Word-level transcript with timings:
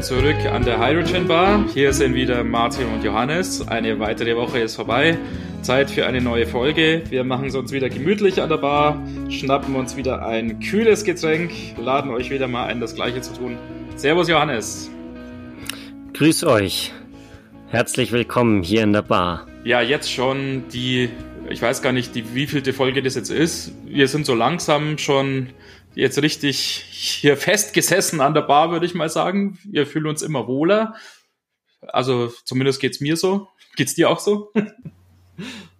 willkommen 0.00 0.02
zurück 0.02 0.52
an 0.52 0.64
der 0.64 0.78
Hydrogen 0.78 1.28
Bar. 1.28 1.64
Hier 1.74 1.92
sind 1.92 2.14
wieder 2.14 2.42
Martin 2.42 2.86
und 2.86 3.04
Johannes. 3.04 3.66
Eine 3.68 3.98
weitere 3.98 4.34
Woche 4.34 4.60
ist 4.60 4.76
vorbei. 4.76 5.18
Zeit 5.62 5.90
für 5.90 6.06
eine 6.06 6.22
neue 6.22 6.46
Folge. 6.46 7.02
Wir 7.10 7.22
machen 7.22 7.48
es 7.48 7.54
uns 7.54 7.70
wieder 7.70 7.90
gemütlich 7.90 8.40
an 8.40 8.48
der 8.48 8.56
Bar, 8.56 9.02
schnappen 9.28 9.74
uns 9.74 9.96
wieder 9.96 10.24
ein 10.24 10.60
kühles 10.60 11.04
Getränk, 11.04 11.50
laden 11.78 12.10
euch 12.12 12.30
wieder 12.30 12.48
mal 12.48 12.66
ein, 12.66 12.80
das 12.80 12.94
Gleiche 12.94 13.20
zu 13.20 13.34
tun. 13.34 13.58
Servus 13.96 14.28
Johannes. 14.28 14.90
Grüß 16.14 16.44
euch. 16.44 16.92
Herzlich 17.68 18.12
willkommen 18.12 18.62
hier 18.62 18.82
in 18.82 18.94
der 18.94 19.02
Bar. 19.02 19.46
Ja, 19.64 19.82
jetzt 19.82 20.10
schon 20.10 20.64
die, 20.72 21.10
ich 21.50 21.60
weiß 21.60 21.82
gar 21.82 21.92
nicht, 21.92 22.14
die 22.14 22.34
wievielte 22.34 22.72
Folge 22.72 23.02
das 23.02 23.16
jetzt 23.16 23.30
ist. 23.30 23.72
Wir 23.84 24.08
sind 24.08 24.24
so 24.24 24.34
langsam 24.34 24.96
schon 24.96 25.48
jetzt 25.94 26.22
richtig 26.22 26.58
hier 26.90 27.36
festgesessen 27.36 28.20
an 28.20 28.34
der 28.34 28.42
Bar, 28.42 28.70
würde 28.70 28.86
ich 28.86 28.94
mal 28.94 29.08
sagen. 29.08 29.58
Wir 29.64 29.86
fühlen 29.86 30.06
uns 30.06 30.22
immer 30.22 30.46
wohler. 30.46 30.94
Also 31.80 32.32
zumindest 32.44 32.80
geht's 32.80 33.00
mir 33.00 33.16
so. 33.16 33.48
Geht's 33.76 33.94
dir 33.94 34.10
auch 34.10 34.18
so? 34.18 34.52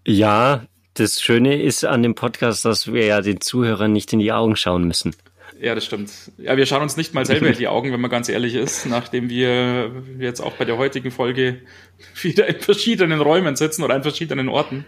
ja, 0.06 0.64
das 0.94 1.20
Schöne 1.20 1.60
ist 1.60 1.84
an 1.84 2.02
dem 2.02 2.14
Podcast, 2.14 2.64
dass 2.64 2.92
wir 2.92 3.04
ja 3.04 3.20
den 3.20 3.40
Zuhörern 3.40 3.92
nicht 3.92 4.12
in 4.12 4.20
die 4.20 4.32
Augen 4.32 4.56
schauen 4.56 4.84
müssen. 4.84 5.14
Ja, 5.60 5.74
das 5.74 5.84
stimmt. 5.84 6.10
Ja, 6.38 6.56
wir 6.56 6.64
schauen 6.64 6.82
uns 6.82 6.96
nicht 6.96 7.12
mal 7.12 7.26
selber 7.26 7.48
in 7.48 7.56
die 7.56 7.68
Augen, 7.68 7.92
wenn 7.92 8.00
man 8.00 8.10
ganz 8.10 8.28
ehrlich 8.28 8.54
ist, 8.54 8.86
nachdem 8.86 9.28
wir 9.28 10.04
jetzt 10.18 10.40
auch 10.40 10.54
bei 10.54 10.64
der 10.64 10.78
heutigen 10.78 11.10
Folge 11.10 11.60
wieder 12.22 12.46
in 12.46 12.60
verschiedenen 12.60 13.20
Räumen 13.20 13.56
sitzen 13.56 13.82
oder 13.82 13.94
an 13.94 14.02
verschiedenen 14.02 14.48
Orten. 14.48 14.86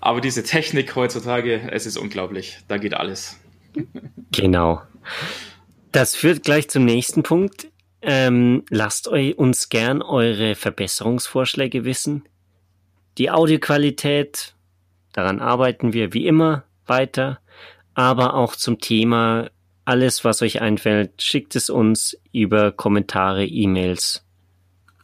Aber 0.00 0.20
diese 0.20 0.42
Technik 0.42 0.94
heutzutage, 0.94 1.70
es 1.72 1.86
ist 1.86 1.96
unglaublich. 1.96 2.58
Da 2.68 2.78
geht 2.78 2.94
alles. 2.94 3.38
Genau. 4.32 4.82
Das 5.92 6.14
führt 6.14 6.42
gleich 6.42 6.68
zum 6.68 6.84
nächsten 6.84 7.22
Punkt. 7.22 7.68
Ähm, 8.02 8.64
lasst 8.70 9.08
euch 9.08 9.36
uns 9.38 9.68
gern 9.68 10.02
eure 10.02 10.54
Verbesserungsvorschläge 10.54 11.84
wissen. 11.84 12.24
Die 13.18 13.30
Audioqualität, 13.30 14.54
daran 15.12 15.40
arbeiten 15.40 15.92
wir 15.92 16.12
wie 16.12 16.26
immer 16.26 16.64
weiter, 16.86 17.40
aber 17.94 18.34
auch 18.34 18.54
zum 18.54 18.78
Thema 18.78 19.50
alles, 19.84 20.22
was 20.22 20.42
euch 20.42 20.60
einfällt, 20.60 21.22
schickt 21.22 21.56
es 21.56 21.70
uns 21.70 22.16
über 22.32 22.70
Kommentare, 22.70 23.44
E-Mails. 23.46 24.24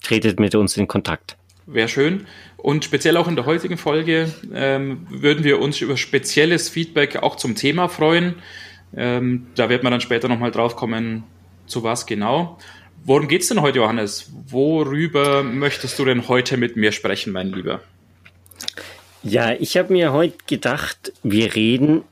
Tretet 0.02 0.38
mit 0.38 0.54
uns 0.54 0.76
in 0.76 0.86
Kontakt. 0.86 1.38
Wäre 1.66 1.88
schön. 1.88 2.26
Und 2.56 2.84
speziell 2.84 3.16
auch 3.16 3.28
in 3.28 3.36
der 3.36 3.46
heutigen 3.46 3.78
Folge 3.78 4.32
ähm, 4.52 5.06
würden 5.08 5.44
wir 5.44 5.60
uns 5.60 5.80
über 5.80 5.96
spezielles 5.96 6.68
Feedback 6.68 7.16
auch 7.16 7.36
zum 7.36 7.54
Thema 7.54 7.88
freuen. 7.88 8.34
Ähm, 8.96 9.46
da 9.54 9.68
wird 9.68 9.82
man 9.82 9.90
dann 9.90 10.00
später 10.00 10.28
nochmal 10.28 10.50
drauf 10.50 10.76
kommen, 10.76 11.24
zu 11.66 11.82
was 11.82 12.06
genau. 12.06 12.58
Worum 13.04 13.28
geht's 13.28 13.48
denn 13.48 13.60
heute, 13.60 13.78
Johannes? 13.78 14.30
Worüber 14.46 15.42
möchtest 15.42 15.98
du 15.98 16.04
denn 16.04 16.28
heute 16.28 16.56
mit 16.56 16.76
mir 16.76 16.92
sprechen, 16.92 17.32
mein 17.32 17.52
Lieber? 17.52 17.80
Ja, 19.22 19.52
ich 19.52 19.76
habe 19.76 19.92
mir 19.92 20.12
heute 20.12 20.36
gedacht, 20.46 21.12
wir 21.22 21.54
reden 21.54 22.02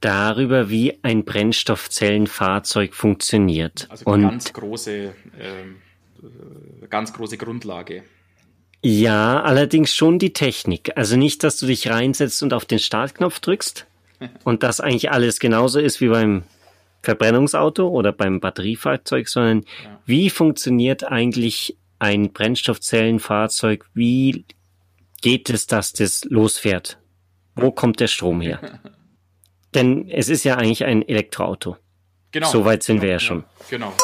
darüber, 0.00 0.70
wie 0.70 0.98
ein 1.02 1.24
Brennstoffzellenfahrzeug 1.24 2.94
funktioniert. 2.94 3.86
Also 3.90 4.06
eine 4.06 4.28
ganz 4.28 4.52
große, 4.52 4.92
äh, 4.92 6.86
ganz 6.88 7.12
große 7.12 7.36
Grundlage. 7.36 8.04
Ja, 8.82 9.42
allerdings 9.42 9.94
schon 9.94 10.18
die 10.18 10.32
Technik. 10.32 10.96
Also 10.96 11.16
nicht, 11.16 11.42
dass 11.42 11.56
du 11.56 11.66
dich 11.66 11.88
reinsetzt 11.88 12.42
und 12.42 12.52
auf 12.52 12.64
den 12.64 12.78
Startknopf 12.78 13.40
drückst 13.40 13.86
und 14.44 14.62
das 14.62 14.80
eigentlich 14.80 15.10
alles 15.10 15.38
genauso 15.40 15.80
ist 15.80 16.00
wie 16.00 16.08
beim 16.08 16.44
Verbrennungsauto 17.02 17.88
oder 17.88 18.12
beim 18.12 18.40
Batteriefahrzeug, 18.40 19.28
sondern 19.28 19.62
ja. 19.84 20.00
wie 20.06 20.30
funktioniert 20.30 21.04
eigentlich 21.04 21.76
ein 21.98 22.32
Brennstoffzellenfahrzeug? 22.32 23.86
Wie 23.94 24.44
geht 25.22 25.50
es, 25.50 25.66
dass 25.66 25.92
das 25.92 26.24
losfährt? 26.24 26.98
Wo 27.54 27.70
kommt 27.70 28.00
der 28.00 28.08
Strom 28.08 28.40
her? 28.40 28.80
Denn 29.74 30.08
es 30.08 30.28
ist 30.28 30.44
ja 30.44 30.56
eigentlich 30.56 30.84
ein 30.84 31.06
Elektroauto. 31.06 31.76
Genau. 32.32 32.50
Soweit 32.50 32.82
sind 32.82 32.96
genau, 32.96 33.04
wir 33.04 33.10
ja 33.12 33.18
schon. 33.20 33.44
Genau 33.70 33.94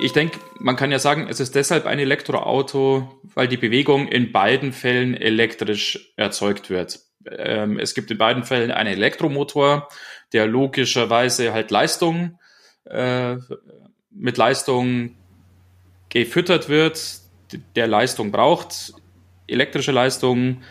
ich 0.00 0.12
denke, 0.12 0.38
man 0.58 0.76
kann 0.76 0.90
ja 0.90 0.98
sagen, 0.98 1.26
es 1.28 1.40
ist 1.40 1.54
deshalb 1.54 1.86
ein 1.86 1.98
Elektroauto, 1.98 3.20
weil 3.34 3.48
die 3.48 3.56
Bewegung 3.56 4.08
in 4.08 4.32
beiden 4.32 4.72
Fällen 4.72 5.14
elektrisch 5.14 6.12
erzeugt 6.16 6.70
wird. 6.70 7.00
Ähm, 7.30 7.78
es 7.78 7.94
gibt 7.94 8.10
in 8.10 8.18
beiden 8.18 8.44
Fällen 8.44 8.70
einen 8.70 8.94
Elektromotor, 8.94 9.88
der 10.32 10.46
logischerweise 10.46 11.52
halt 11.52 11.70
Leistung 11.70 12.38
äh, 12.84 13.36
mit 14.10 14.36
Leistung 14.36 15.16
gefüttert 16.08 16.68
wird, 16.68 17.20
der 17.76 17.86
Leistung 17.86 18.32
braucht, 18.32 18.94
elektrische 19.46 19.92
Leistung, 19.92 20.62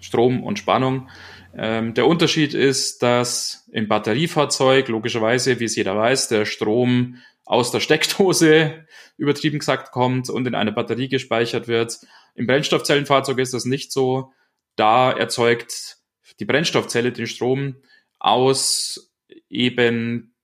Strom 0.00 0.42
und 0.42 0.58
Spannung. 0.58 1.08
Ähm, 1.56 1.94
der 1.94 2.06
Unterschied 2.06 2.54
ist, 2.54 3.02
dass 3.02 3.68
im 3.72 3.88
Batteriefahrzeug 3.88 4.88
logischerweise, 4.88 5.60
wie 5.60 5.64
es 5.64 5.76
jeder 5.76 5.96
weiß, 5.96 6.28
der 6.28 6.44
Strom 6.46 7.18
aus 7.44 7.70
der 7.70 7.80
Steckdose 7.80 8.86
übertrieben 9.16 9.58
gesagt 9.58 9.92
kommt 9.92 10.30
und 10.30 10.46
in 10.46 10.54
eine 10.54 10.72
Batterie 10.72 11.08
gespeichert 11.08 11.68
wird. 11.68 11.98
Im 12.34 12.46
Brennstoffzellenfahrzeug 12.46 13.38
ist 13.38 13.54
das 13.54 13.64
nicht 13.64 13.92
so. 13.92 14.32
Da 14.76 15.12
erzeugt 15.12 15.98
die 16.40 16.44
Brennstoffzelle 16.44 17.12
den 17.12 17.26
Strom 17.26 17.76
aus 18.18 19.12
eben 19.48 20.34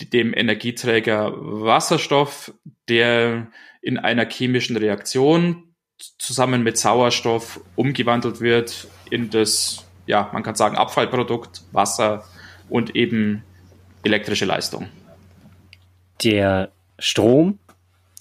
dem 0.00 0.34
Energieträger 0.34 1.32
Wasserstoff, 1.36 2.52
der 2.88 3.50
in 3.80 3.98
einer 3.98 4.28
chemischen 4.28 4.76
Reaktion 4.76 5.74
zusammen 6.18 6.62
mit 6.62 6.76
Sauerstoff 6.76 7.60
umgewandelt 7.74 8.40
wird 8.40 8.86
in 9.10 9.30
das, 9.30 9.86
ja, 10.06 10.30
man 10.32 10.42
kann 10.42 10.54
sagen, 10.54 10.76
Abfallprodukt 10.76 11.62
Wasser 11.72 12.24
und 12.68 12.94
eben 12.94 13.42
elektrische 14.04 14.44
Leistung 14.44 14.88
der 16.22 16.70
Strom, 16.98 17.58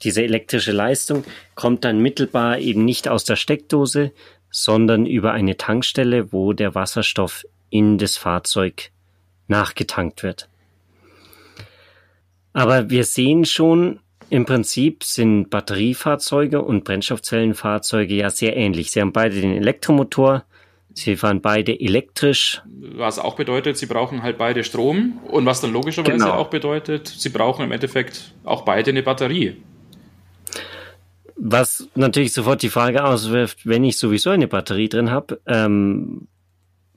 diese 0.03 0.23
elektrische 0.23 0.71
Leistung, 0.71 1.23
kommt 1.55 1.83
dann 1.83 1.99
mittelbar 1.99 2.59
eben 2.59 2.85
nicht 2.85 3.07
aus 3.07 3.23
der 3.23 3.35
Steckdose, 3.35 4.11
sondern 4.49 5.05
über 5.05 5.33
eine 5.33 5.57
Tankstelle, 5.57 6.31
wo 6.31 6.53
der 6.53 6.75
Wasserstoff 6.75 7.45
in 7.69 7.97
das 7.97 8.17
Fahrzeug 8.17 8.91
nachgetankt 9.47 10.23
wird. 10.23 10.49
Aber 12.53 12.89
wir 12.89 13.03
sehen 13.03 13.45
schon, 13.45 13.99
im 14.29 14.45
Prinzip 14.45 15.03
sind 15.03 15.49
Batteriefahrzeuge 15.49 16.61
und 16.61 16.83
Brennstoffzellenfahrzeuge 16.83 18.15
ja 18.15 18.29
sehr 18.29 18.57
ähnlich. 18.57 18.91
Sie 18.91 18.99
haben 18.99 19.13
beide 19.13 19.39
den 19.39 19.55
Elektromotor, 19.55 20.43
Sie 20.97 21.15
fahren 21.15 21.41
beide 21.41 21.79
elektrisch. 21.79 22.63
Was 22.65 23.19
auch 23.19 23.35
bedeutet, 23.35 23.77
sie 23.77 23.85
brauchen 23.85 24.23
halt 24.23 24.39
beide 24.39 24.63
Strom 24.63 25.19
und 25.27 25.45
was 25.45 25.61
dann 25.61 25.71
logischerweise 25.71 26.17
genau. 26.17 26.31
auch 26.31 26.49
bedeutet, 26.49 27.07
sie 27.07 27.29
brauchen 27.29 27.63
im 27.63 27.71
Endeffekt 27.71 28.33
auch 28.43 28.63
beide 28.63 28.89
eine 28.89 29.03
Batterie. 29.03 29.57
Was 31.35 31.87
natürlich 31.93 32.33
sofort 32.33 32.63
die 32.63 32.69
Frage 32.69 33.03
auswirft, 33.03 33.67
wenn 33.67 33.83
ich 33.83 33.99
sowieso 33.99 34.31
eine 34.31 34.47
Batterie 34.47 34.89
drin 34.89 35.11
habe, 35.11 35.39
ähm, 35.45 36.27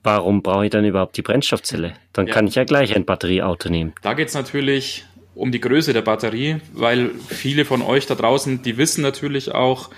warum 0.01 0.41
brauche 0.41 0.65
ich 0.65 0.71
dann 0.71 0.83
überhaupt 0.83 1.15
die 1.15 1.21
Brennstoffzelle? 1.21 1.93
Dann 2.11 2.25
ja. 2.25 2.33
kann 2.33 2.47
ich 2.47 2.55
ja 2.55 2.63
gleich 2.63 2.95
ein 2.95 3.05
Batterieauto 3.05 3.69
nehmen. 3.69 3.93
Da 4.01 4.15
geht 4.15 4.29
es 4.29 4.33
natürlich 4.33 5.05
um 5.35 5.51
die 5.51 5.61
Größe 5.61 5.93
der 5.93 6.01
Batterie, 6.01 6.57
weil 6.73 7.11
viele 7.27 7.65
von 7.65 7.83
euch 7.83 8.07
da 8.07 8.15
draußen, 8.15 8.63
die 8.63 8.77
wissen 8.77 9.03
natürlich 9.03 9.51
auch, 9.51 9.91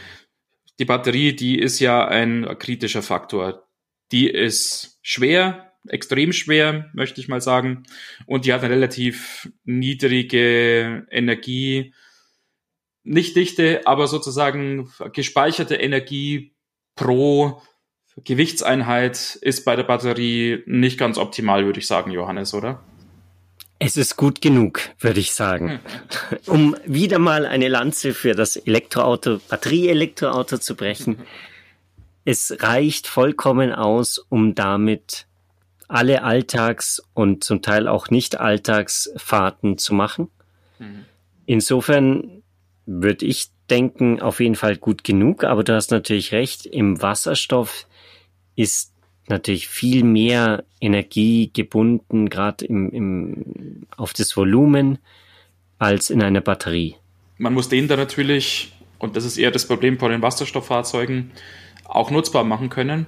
die 0.79 0.85
Batterie, 0.85 1.33
die 1.33 1.57
ist 1.57 1.79
ja 1.79 2.05
ein 2.05 2.57
kritischer 2.59 3.01
Faktor. 3.01 3.62
Die 4.13 4.29
ist 4.29 4.99
schwer, 5.01 5.73
extrem 5.87 6.33
schwer, 6.33 6.89
möchte 6.93 7.19
ich 7.19 7.27
mal 7.27 7.41
sagen. 7.41 7.83
Und 8.27 8.45
die 8.45 8.53
hat 8.53 8.61
eine 8.63 8.73
relativ 8.73 9.51
niedrige 9.65 11.07
Energie, 11.09 11.93
nicht 13.03 13.35
dichte, 13.35 13.81
aber 13.85 14.07
sozusagen 14.07 14.89
gespeicherte 15.11 15.75
Energie 15.75 16.53
pro 16.95 17.61
Gewichtseinheit 18.23 19.35
ist 19.41 19.65
bei 19.65 19.75
der 19.75 19.83
Batterie 19.83 20.61
nicht 20.67 20.99
ganz 20.99 21.17
optimal, 21.17 21.65
würde 21.65 21.79
ich 21.79 21.87
sagen, 21.87 22.11
Johannes, 22.11 22.53
oder? 22.53 22.83
Es 23.79 23.97
ist 23.97 24.15
gut 24.15 24.41
genug, 24.41 24.81
würde 24.99 25.19
ich 25.19 25.33
sagen. 25.33 25.71
Hm. 25.71 25.79
Um 26.45 26.77
wieder 26.85 27.17
mal 27.17 27.47
eine 27.47 27.67
Lanze 27.67 28.13
für 28.13 28.35
das 28.35 28.55
Elektroauto, 28.57 29.39
Batterie-Elektroauto 29.49 30.59
zu 30.59 30.75
brechen. 30.75 31.17
es 32.25 32.55
reicht 32.59 33.07
vollkommen 33.07 33.71
aus, 33.73 34.17
um 34.17 34.55
damit 34.55 35.27
alle 35.87 36.23
Alltags- 36.23 37.03
und 37.13 37.43
zum 37.43 37.61
Teil 37.61 37.87
auch 37.87 38.09
nicht 38.09 38.39
Alltagsfahrten 38.39 39.77
zu 39.77 39.93
machen. 39.93 40.29
Mhm. 40.79 41.05
Insofern 41.45 42.41
würde 42.85 43.25
ich 43.25 43.47
denken, 43.69 44.21
auf 44.21 44.39
jeden 44.39 44.55
Fall 44.55 44.77
gut 44.77 45.03
genug, 45.03 45.43
aber 45.43 45.63
du 45.63 45.75
hast 45.75 45.91
natürlich 45.91 46.31
recht, 46.31 46.65
im 46.65 47.01
Wasserstoff 47.01 47.87
ist 48.55 48.93
natürlich 49.27 49.67
viel 49.67 50.03
mehr 50.03 50.63
Energie 50.81 51.51
gebunden, 51.53 52.29
gerade 52.29 52.65
im, 52.65 52.89
im, 52.91 53.87
auf 53.95 54.13
das 54.13 54.35
Volumen. 54.35 54.99
als 55.83 56.09
in 56.09 56.23
einer 56.23 56.41
Batterie. 56.41 56.95
Man 57.37 57.53
muss 57.53 57.67
den 57.67 57.87
da 57.87 57.97
natürlich, 57.97 58.71
und 58.99 59.15
das 59.15 59.25
ist 59.25 59.37
eher 59.37 59.51
das 59.51 59.67
Problem 59.67 59.99
von 59.99 60.11
den 60.11 60.21
Wasserstofffahrzeugen, 60.21 61.31
auch 61.93 62.11
nutzbar 62.11 62.43
machen 62.43 62.69
können. 62.69 63.05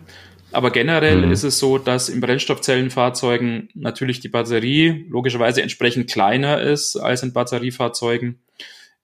Aber 0.52 0.72
generell 0.72 1.26
mhm. 1.26 1.32
ist 1.32 1.44
es 1.44 1.60
so, 1.60 1.78
dass 1.78 2.08
in 2.08 2.22
Brennstoffzellenfahrzeugen 2.22 3.70
natürlich 3.74 4.22
die 4.22 4.30
Batterie 4.30 5.06
logischerweise 5.10 5.62
entsprechend 5.62 6.10
kleiner 6.10 6.62
ist 6.62 6.96
als 6.96 7.24
in 7.24 7.34
Batteriefahrzeugen, 7.34 8.40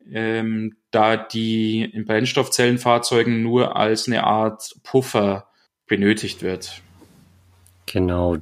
ähm, 0.09 0.77
da 0.91 1.17
die 1.17 1.83
in 1.83 2.05
Brennstoffzellenfahrzeugen 2.05 3.43
nur 3.43 3.75
als 3.75 4.07
eine 4.07 4.23
Art 4.23 4.75
Puffer 4.83 5.47
benötigt 5.87 6.41
wird. 6.41 6.81
Genau. 7.85 8.37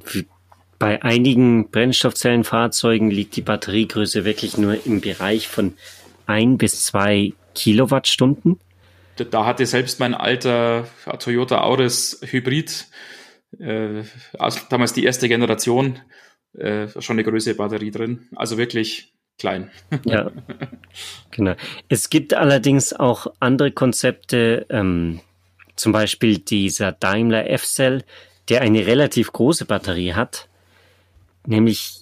Bei 0.78 1.02
einigen 1.02 1.68
Brennstoffzellenfahrzeugen 1.70 3.10
liegt 3.10 3.34
die 3.34 3.42
Batteriegröße 3.42 4.24
wirklich 4.24 4.56
nur 4.56 4.86
im 4.86 5.00
Bereich 5.00 5.48
von 5.48 5.74
ein 6.26 6.58
bis 6.58 6.84
zwei 6.84 7.32
Kilowattstunden 7.56 8.60
da 9.24 9.46
hatte 9.46 9.66
selbst 9.66 10.00
mein 10.00 10.14
alter 10.14 10.86
Toyota 11.18 11.62
Auris 11.62 12.20
Hybrid, 12.22 12.86
äh, 13.58 14.02
also 14.38 14.60
damals 14.68 14.92
die 14.92 15.04
erste 15.04 15.28
Generation, 15.28 16.00
äh, 16.54 16.88
schon 17.00 17.14
eine 17.14 17.24
größere 17.24 17.54
Batterie 17.54 17.90
drin. 17.90 18.28
Also 18.34 18.58
wirklich 18.58 19.14
klein. 19.38 19.70
Ja, 20.04 20.30
genau. 21.30 21.54
Es 21.88 22.10
gibt 22.10 22.34
allerdings 22.34 22.92
auch 22.92 23.26
andere 23.40 23.72
Konzepte, 23.72 24.66
ähm, 24.68 25.20
zum 25.76 25.92
Beispiel 25.92 26.38
dieser 26.38 26.92
Daimler 26.92 27.48
F-Cell, 27.48 28.04
der 28.48 28.60
eine 28.60 28.86
relativ 28.86 29.32
große 29.32 29.64
Batterie 29.64 30.12
hat, 30.12 30.48
nämlich, 31.46 32.00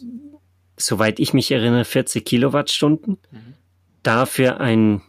soweit 0.76 1.20
ich 1.20 1.32
mich 1.32 1.50
erinnere, 1.52 1.84
40 1.84 2.24
Kilowattstunden. 2.24 3.18
Mhm. 3.30 3.54
Dafür 4.02 4.60
ein 4.60 5.02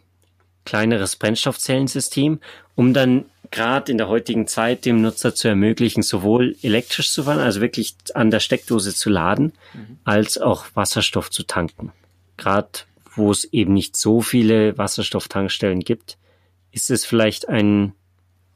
kleineres 0.66 1.16
Brennstoffzellensystem, 1.16 2.40
um 2.76 2.94
dann 2.94 3.26
gerade 3.52 3.92
in 3.92 3.98
der 3.98 4.08
heutigen 4.08 4.48
Zeit 4.48 4.86
dem 4.86 5.02
Nutzer 5.02 5.34
zu 5.34 5.48
ermöglichen, 5.48 6.04
sowohl 6.04 6.56
elektrisch 6.62 7.12
zu 7.12 7.24
fahren, 7.24 7.40
also 7.40 7.62
wirklich 7.62 7.96
an 8.14 8.32
der 8.32 8.40
Steckdose 8.40 8.94
zu 8.94 9.10
laden, 9.10 9.54
mhm. 9.74 9.98
als 10.04 10.38
auch 10.38 10.66
Wasserstoff 10.76 11.32
zu 11.32 11.44
tanken. 11.44 11.92
Gerade 12.38 12.70
wo 13.16 13.32
es 13.32 13.46
eben 13.46 13.74
nicht 13.74 13.98
so 13.98 14.22
viele 14.22 14.78
Wasserstofftankstellen 14.78 15.82
gibt, 15.82 16.18
ist 16.72 16.92
es 16.92 17.06
vielleicht 17.06 17.50
ein, 17.50 17.94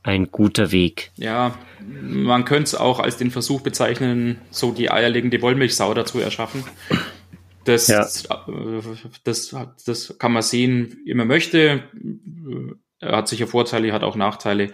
ein 0.03 0.31
guter 0.31 0.71
Weg. 0.71 1.11
Ja, 1.15 1.57
man 1.81 2.45
könnte 2.45 2.63
es 2.63 2.75
auch 2.75 2.99
als 2.99 3.17
den 3.17 3.31
Versuch 3.31 3.61
bezeichnen, 3.61 4.39
so 4.51 4.71
die 4.71 4.91
eierlegende 4.91 5.41
Wollmilchsau 5.41 5.93
dazu 5.93 6.19
erschaffen. 6.19 6.63
Das, 7.65 7.87
ja. 7.87 8.07
das, 9.23 9.55
das 9.85 10.17
kann 10.17 10.33
man 10.33 10.41
sehen, 10.41 10.97
wie 11.05 11.13
man 11.13 11.27
möchte. 11.27 11.83
Er 12.99 13.17
hat 13.17 13.27
sicher 13.27 13.47
Vorteile, 13.47 13.93
hat 13.93 14.03
auch 14.03 14.15
Nachteile. 14.15 14.71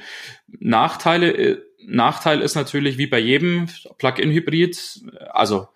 Nachteile, 0.48 1.64
Nachteil 1.86 2.42
ist 2.42 2.56
natürlich 2.56 2.98
wie 2.98 3.08
bei 3.08 3.20
jedem 3.20 3.68
Plug-in-Hybrid, 3.98 5.02
also 5.32 5.68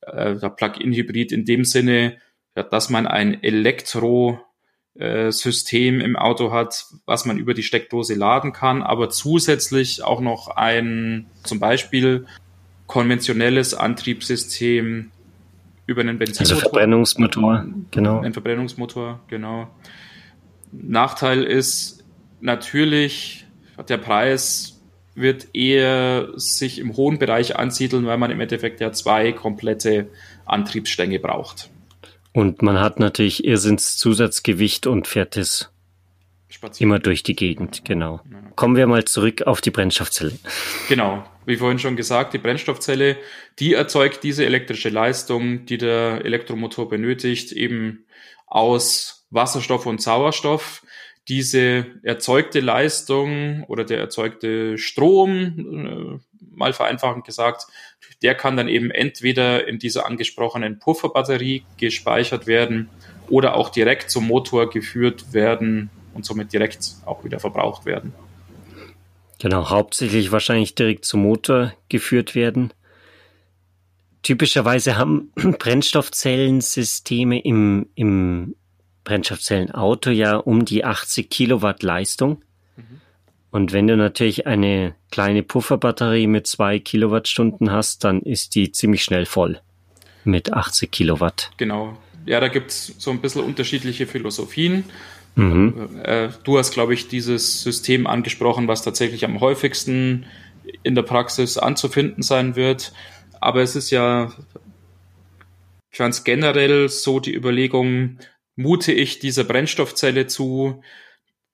äh, 0.00 0.36
der 0.36 0.50
Plug-in-Hybrid 0.50 1.32
in 1.32 1.44
dem 1.44 1.64
Sinne, 1.64 2.18
dass 2.54 2.90
man 2.90 3.06
ein 3.06 3.42
Elektro-System 3.42 6.00
im 6.00 6.16
Auto 6.16 6.52
hat, 6.52 6.86
was 7.06 7.24
man 7.24 7.38
über 7.38 7.54
die 7.54 7.62
Steckdose 7.62 8.14
laden 8.14 8.52
kann, 8.52 8.82
aber 8.82 9.08
zusätzlich 9.10 10.02
auch 10.02 10.20
noch 10.20 10.48
ein 10.48 11.30
zum 11.44 11.60
Beispiel 11.60 12.26
konventionelles 12.86 13.74
Antriebssystem 13.74 15.12
über 15.90 16.02
einen 16.02 16.18
Benzinmotor. 16.18 16.56
Also 16.56 16.68
Verbrennungsmotor, 16.68 17.64
genau. 17.90 18.20
Ein 18.20 18.32
Verbrennungsmotor, 18.32 19.20
genau. 19.28 19.68
Nachteil 20.72 21.42
ist 21.42 22.04
natürlich, 22.40 23.44
der 23.88 23.98
Preis 23.98 24.80
wird 25.16 25.48
eher 25.52 26.28
sich 26.36 26.78
im 26.78 26.96
hohen 26.96 27.18
Bereich 27.18 27.56
ansiedeln, 27.56 28.06
weil 28.06 28.18
man 28.18 28.30
im 28.30 28.40
Endeffekt 28.40 28.80
ja 28.80 28.92
zwei 28.92 29.32
komplette 29.32 30.08
Antriebsstänge 30.46 31.18
braucht. 31.18 31.70
Und 32.32 32.62
man 32.62 32.78
hat 32.78 33.00
natürlich 33.00 33.44
Irrsinns 33.44 33.96
Zusatzgewicht 33.96 34.86
und 34.86 35.08
fährt 35.08 35.36
es 35.36 35.70
Spazieren. 36.50 36.90
immer 36.90 36.98
durch 36.98 37.22
die 37.22 37.36
Gegend, 37.36 37.84
genau. 37.84 38.20
Kommen 38.56 38.76
wir 38.76 38.86
mal 38.86 39.04
zurück 39.04 39.42
auf 39.42 39.60
die 39.60 39.70
Brennstoffzelle. 39.70 40.32
Genau 40.88 41.24
wie 41.50 41.56
vorhin 41.56 41.78
schon 41.78 41.96
gesagt, 41.96 42.32
die 42.32 42.38
Brennstoffzelle, 42.38 43.16
die 43.58 43.74
erzeugt 43.74 44.22
diese 44.22 44.44
elektrische 44.44 44.88
Leistung, 44.88 45.66
die 45.66 45.78
der 45.78 46.24
Elektromotor 46.24 46.88
benötigt, 46.88 47.52
eben 47.52 48.04
aus 48.46 49.26
Wasserstoff 49.30 49.84
und 49.86 50.00
Sauerstoff. 50.00 50.84
Diese 51.28 51.86
erzeugte 52.02 52.60
Leistung 52.60 53.64
oder 53.64 53.84
der 53.84 53.98
erzeugte 53.98 54.78
Strom, 54.78 56.20
äh, 56.20 56.38
mal 56.40 56.72
vereinfachend 56.72 57.24
gesagt, 57.24 57.66
der 58.22 58.34
kann 58.34 58.56
dann 58.56 58.68
eben 58.68 58.90
entweder 58.90 59.66
in 59.66 59.78
dieser 59.78 60.06
angesprochenen 60.06 60.78
Pufferbatterie 60.78 61.64
gespeichert 61.78 62.46
werden 62.46 62.90
oder 63.28 63.56
auch 63.56 63.70
direkt 63.70 64.10
zum 64.10 64.26
Motor 64.26 64.70
geführt 64.70 65.32
werden 65.32 65.90
und 66.14 66.24
somit 66.24 66.52
direkt 66.52 66.96
auch 67.06 67.24
wieder 67.24 67.40
verbraucht 67.40 67.84
werden. 67.84 68.12
Genau, 69.38 69.70
hauptsächlich 69.70 70.32
wahrscheinlich 70.32 70.74
direkt 70.74 71.04
zum 71.04 71.22
Motor 71.22 71.72
geführt 71.88 72.34
werden. 72.34 72.72
Typischerweise 74.22 74.96
haben 74.96 75.32
Brennstoffzellensysteme 75.58 77.40
im, 77.40 77.88
im 77.94 78.54
Brennstoffzellenauto 79.04 80.10
ja 80.10 80.36
um 80.36 80.66
die 80.66 80.84
80 80.84 81.30
Kilowatt 81.30 81.82
Leistung. 81.82 82.42
Mhm. 82.76 83.00
Und 83.50 83.72
wenn 83.72 83.86
du 83.86 83.96
natürlich 83.96 84.46
eine 84.46 84.94
kleine 85.10 85.42
Pufferbatterie 85.42 86.26
mit 86.26 86.46
zwei 86.46 86.78
Kilowattstunden 86.78 87.72
hast, 87.72 88.04
dann 88.04 88.20
ist 88.20 88.54
die 88.54 88.72
ziemlich 88.72 89.02
schnell 89.02 89.24
voll 89.24 89.60
mit 90.24 90.52
80 90.52 90.90
Kilowatt. 90.90 91.50
Genau. 91.56 91.96
Ja, 92.26 92.40
da 92.40 92.48
gibt's 92.48 92.94
so 92.98 93.10
ein 93.10 93.20
bisschen 93.20 93.42
unterschiedliche 93.42 94.06
Philosophien. 94.06 94.84
Mhm. 95.34 96.00
Äh, 96.02 96.28
du 96.44 96.58
hast, 96.58 96.72
glaube 96.72 96.94
ich, 96.94 97.08
dieses 97.08 97.62
System 97.62 98.06
angesprochen, 98.06 98.68
was 98.68 98.82
tatsächlich 98.82 99.24
am 99.24 99.40
häufigsten 99.40 100.26
in 100.82 100.94
der 100.94 101.02
Praxis 101.02 101.58
anzufinden 101.58 102.22
sein 102.22 102.56
wird. 102.56 102.92
Aber 103.40 103.62
es 103.62 103.76
ist 103.76 103.90
ja 103.90 104.32
ganz 105.96 106.24
generell 106.24 106.88
so 106.88 107.20
die 107.20 107.34
Überlegung, 107.34 108.18
mute 108.56 108.92
ich 108.92 109.18
dieser 109.18 109.44
Brennstoffzelle 109.44 110.26
zu, 110.26 110.82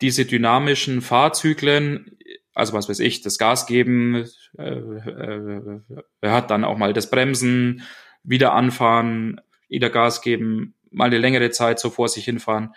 diese 0.00 0.24
dynamischen 0.24 1.00
Fahrzyklen, 1.00 2.18
also 2.54 2.72
was 2.72 2.88
weiß 2.88 3.00
ich, 3.00 3.20
das 3.22 3.38
Gas 3.38 3.66
geben, 3.66 4.26
äh, 4.58 4.62
äh, 4.62 5.80
hat 6.24 6.50
dann 6.50 6.64
auch 6.64 6.76
mal 6.76 6.92
das 6.92 7.10
Bremsen, 7.10 7.82
wieder 8.24 8.54
anfahren, 8.54 9.40
wieder 9.68 9.90
Gas 9.90 10.20
geben, 10.20 10.74
mal 10.90 11.04
eine 11.04 11.18
längere 11.18 11.50
Zeit 11.50 11.78
so 11.78 11.90
vor 11.90 12.08
sich 12.08 12.24
hinfahren 12.24 12.74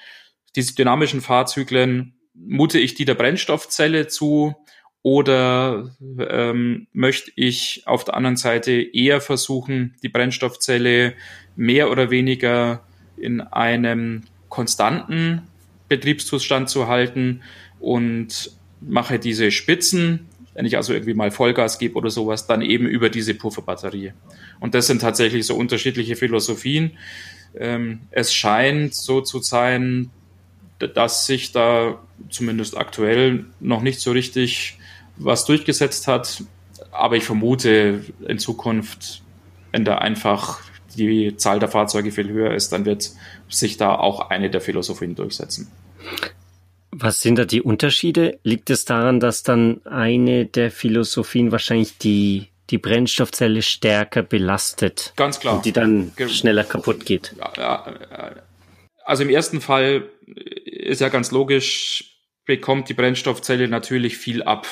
diese 0.55 0.75
dynamischen 0.75 1.21
Fahrzyklen, 1.21 2.13
mute 2.33 2.79
ich 2.79 2.95
die 2.95 3.05
der 3.05 3.15
Brennstoffzelle 3.15 4.07
zu 4.07 4.55
oder 5.01 5.95
ähm, 6.19 6.87
möchte 6.91 7.31
ich 7.35 7.83
auf 7.85 8.03
der 8.03 8.15
anderen 8.15 8.35
Seite 8.35 8.71
eher 8.73 9.21
versuchen, 9.21 9.95
die 10.03 10.09
Brennstoffzelle 10.09 11.13
mehr 11.55 11.89
oder 11.89 12.11
weniger 12.11 12.83
in 13.17 13.41
einem 13.41 14.23
konstanten 14.49 15.43
Betriebszustand 15.87 16.69
zu 16.69 16.87
halten 16.87 17.41
und 17.79 18.51
mache 18.81 19.19
diese 19.19 19.51
Spitzen, 19.51 20.27
wenn 20.53 20.65
ich 20.65 20.75
also 20.75 20.93
irgendwie 20.93 21.13
mal 21.13 21.31
Vollgas 21.31 21.79
gebe 21.79 21.95
oder 21.95 22.09
sowas, 22.09 22.47
dann 22.47 22.61
eben 22.61 22.85
über 22.85 23.09
diese 23.09 23.33
Pufferbatterie. 23.33 24.13
Und 24.59 24.75
das 24.75 24.87
sind 24.87 25.01
tatsächlich 25.01 25.45
so 25.45 25.55
unterschiedliche 25.55 26.15
Philosophien. 26.15 26.97
Ähm, 27.55 28.01
es 28.11 28.33
scheint 28.33 28.93
so 28.93 29.21
zu 29.21 29.39
sein, 29.39 30.11
dass 30.79 31.25
sich 31.25 31.51
da 31.51 31.99
zumindest 32.29 32.77
aktuell 32.77 33.45
noch 33.59 33.81
nicht 33.81 33.99
so 33.99 34.11
richtig 34.11 34.77
was 35.17 35.45
durchgesetzt 35.45 36.07
hat. 36.07 36.43
Aber 36.91 37.17
ich 37.17 37.23
vermute, 37.23 38.03
in 38.27 38.39
Zukunft, 38.39 39.21
wenn 39.71 39.85
da 39.85 39.97
einfach 39.97 40.61
die 40.95 41.35
Zahl 41.37 41.59
der 41.59 41.69
Fahrzeuge 41.69 42.11
viel 42.11 42.29
höher 42.29 42.53
ist, 42.53 42.71
dann 42.71 42.85
wird 42.85 43.11
sich 43.47 43.77
da 43.77 43.95
auch 43.95 44.29
eine 44.29 44.49
der 44.49 44.61
Philosophien 44.61 45.15
durchsetzen. 45.15 45.71
Was 46.91 47.21
sind 47.21 47.37
da 47.37 47.45
die 47.45 47.61
Unterschiede? 47.61 48.39
Liegt 48.43 48.69
es 48.69 48.85
daran, 48.85 49.19
dass 49.19 49.43
dann 49.43 49.85
eine 49.85 50.45
der 50.45 50.71
Philosophien 50.71 51.51
wahrscheinlich 51.51 51.97
die, 51.97 52.47
die 52.71 52.79
Brennstoffzelle 52.79 53.61
stärker 53.61 54.23
belastet? 54.23 55.13
Ganz 55.15 55.39
klar. 55.39 55.55
Und 55.55 55.65
die 55.65 55.71
dann 55.71 56.11
schneller 56.27 56.63
kaputt 56.63 57.05
geht? 57.05 57.35
Also 59.05 59.23
im 59.23 59.29
ersten 59.29 59.61
Fall 59.61 60.09
ist 60.89 61.01
ja 61.01 61.09
ganz 61.09 61.31
logisch, 61.31 62.19
bekommt 62.45 62.89
die 62.89 62.93
Brennstoffzelle 62.93 63.67
natürlich 63.67 64.17
viel 64.17 64.43
ab. 64.43 64.67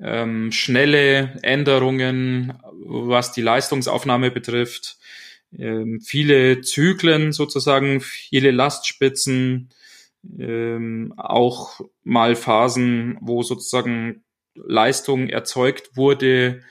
Ähm, 0.00 0.50
schnelle 0.50 1.38
Änderungen, 1.42 2.54
was 2.72 3.32
die 3.32 3.42
Leistungsaufnahme 3.42 4.30
betrifft, 4.30 4.96
ähm, 5.56 6.00
viele 6.00 6.62
Zyklen 6.62 7.32
sozusagen, 7.32 8.00
viele 8.00 8.50
Lastspitzen, 8.50 9.70
ähm, 10.38 11.14
auch 11.16 11.80
mal 12.02 12.34
Phasen, 12.34 13.18
wo 13.20 13.42
sozusagen 13.42 14.24
Leistung 14.54 15.28
erzeugt 15.28 15.96
wurde, 15.96 16.62